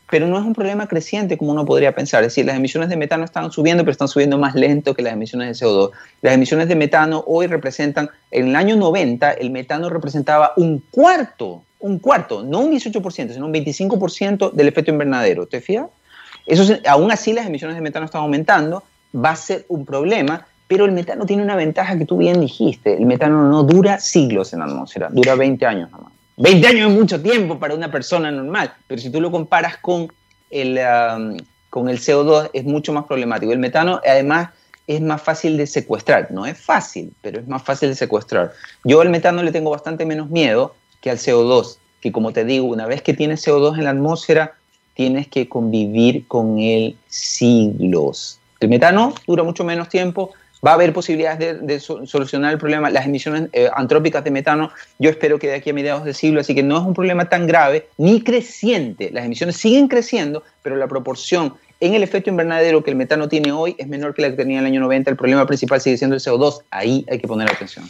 [0.09, 2.23] pero no es un problema creciente como uno podría pensar.
[2.23, 5.13] Es decir, las emisiones de metano están subiendo, pero están subiendo más lento que las
[5.13, 5.91] emisiones de CO2.
[6.21, 11.63] Las emisiones de metano hoy representan, en el año 90, el metano representaba un cuarto,
[11.79, 15.45] un cuarto, no un 18%, sino un 25% del efecto invernadero.
[15.45, 15.87] ¿Te fijas?
[16.45, 18.83] Eso, aún así, las emisiones de metano están aumentando,
[19.13, 22.95] va a ser un problema, pero el metano tiene una ventaja que tú bien dijiste.
[22.95, 26.16] El metano no dura siglos en la atmósfera, dura 20 años nada más.
[26.37, 30.07] 20 años es mucho tiempo para una persona normal, pero si tú lo comparas con
[30.51, 31.37] el, um,
[31.69, 33.51] con el CO2 es mucho más problemático.
[33.51, 34.49] El metano además
[34.85, 36.31] es más fácil de secuestrar.
[36.31, 38.53] No es fácil, pero es más fácil de secuestrar.
[38.83, 42.67] Yo al metano le tengo bastante menos miedo que al CO2, que como te digo,
[42.67, 44.53] una vez que tienes CO2 en la atmósfera,
[44.93, 48.39] tienes que convivir con él siglos.
[48.59, 50.31] El metano dura mucho menos tiempo,
[50.65, 52.89] va a haber posibilidades de, solucionar el problema.
[52.89, 56.41] Las emisiones eh, antrópicas de metano, yo espero que de aquí a mediados de siglo,
[56.41, 59.11] así que no es un problema tan grave ni creciente.
[59.11, 63.51] Las emisiones siguen creciendo, pero la proporción en el efecto invernadero que el metano tiene
[63.51, 65.11] hoy es menor que la que tenía en el año 90.
[65.11, 66.61] El problema principal sigue siendo el CO2.
[66.71, 67.85] Ahí hay que poner atención.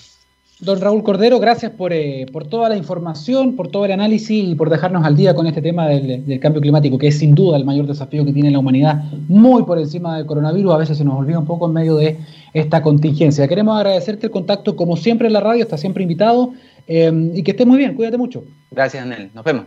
[0.59, 4.55] Don Raúl Cordero, gracias por, eh, por, toda la información, por todo el análisis y
[4.55, 7.57] por dejarnos al día con este tema del, del, cambio climático, que es sin duda
[7.57, 10.73] el mayor desafío que tiene la humanidad, muy por encima del coronavirus.
[10.73, 12.17] A veces se nos olvida un poco en medio de
[12.59, 13.47] esta contingencia.
[13.47, 16.53] Queremos agradecerte el contacto, como siempre en la radio, está siempre invitado
[16.87, 18.43] eh, y que esté muy bien, cuídate mucho.
[18.71, 19.29] Gracias, Anel.
[19.33, 19.65] Nos vemos.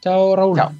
[0.00, 0.56] Chao, Raúl.
[0.56, 0.72] Chao.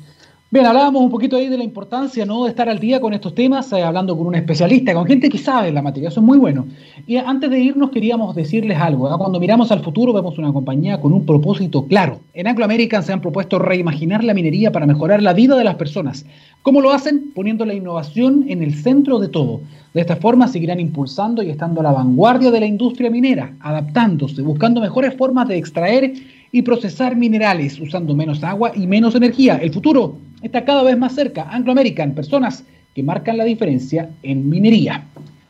[0.51, 2.45] Bien, hablábamos un poquito ahí de la importancia ¿no?
[2.45, 5.37] de estar al día con estos temas, eh, hablando con un especialista, con gente que
[5.37, 6.65] sabe la materia, eso es muy bueno.
[7.07, 11.13] Y antes de irnos queríamos decirles algo, cuando miramos al futuro vemos una compañía con
[11.13, 12.21] un propósito claro.
[12.33, 15.75] En Anglo American se han propuesto reimaginar la minería para mejorar la vida de las
[15.75, 16.25] personas.
[16.63, 17.31] ¿Cómo lo hacen?
[17.35, 19.61] Poniendo la innovación en el centro de todo.
[19.93, 24.41] De esta forma seguirán impulsando y estando a la vanguardia de la industria minera, adaptándose,
[24.41, 26.15] buscando mejores formas de extraer
[26.51, 29.59] y procesar minerales, usando menos agua y menos energía.
[29.59, 31.49] El futuro está cada vez más cerca.
[31.51, 32.65] Anglo American, personas
[32.95, 35.05] que marcan la diferencia en minería.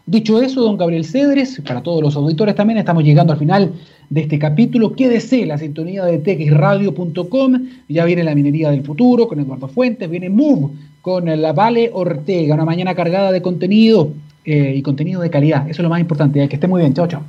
[0.06, 3.72] Dicho eso, don Gabriel Cedres, para todos los auditores también, estamos llegando al final
[4.08, 4.94] de este capítulo.
[4.94, 7.68] Quédese la sintonía de texradio.com.
[7.88, 10.70] Ya viene la minería del futuro con Eduardo Fuentes, viene Move
[11.02, 14.12] con la Vale Ortega, una mañana cargada de contenido
[14.46, 15.68] eh, y contenido de calidad.
[15.68, 16.48] Eso es lo más importante.
[16.48, 16.94] Que esté muy bien.
[16.94, 17.22] Chao, chao.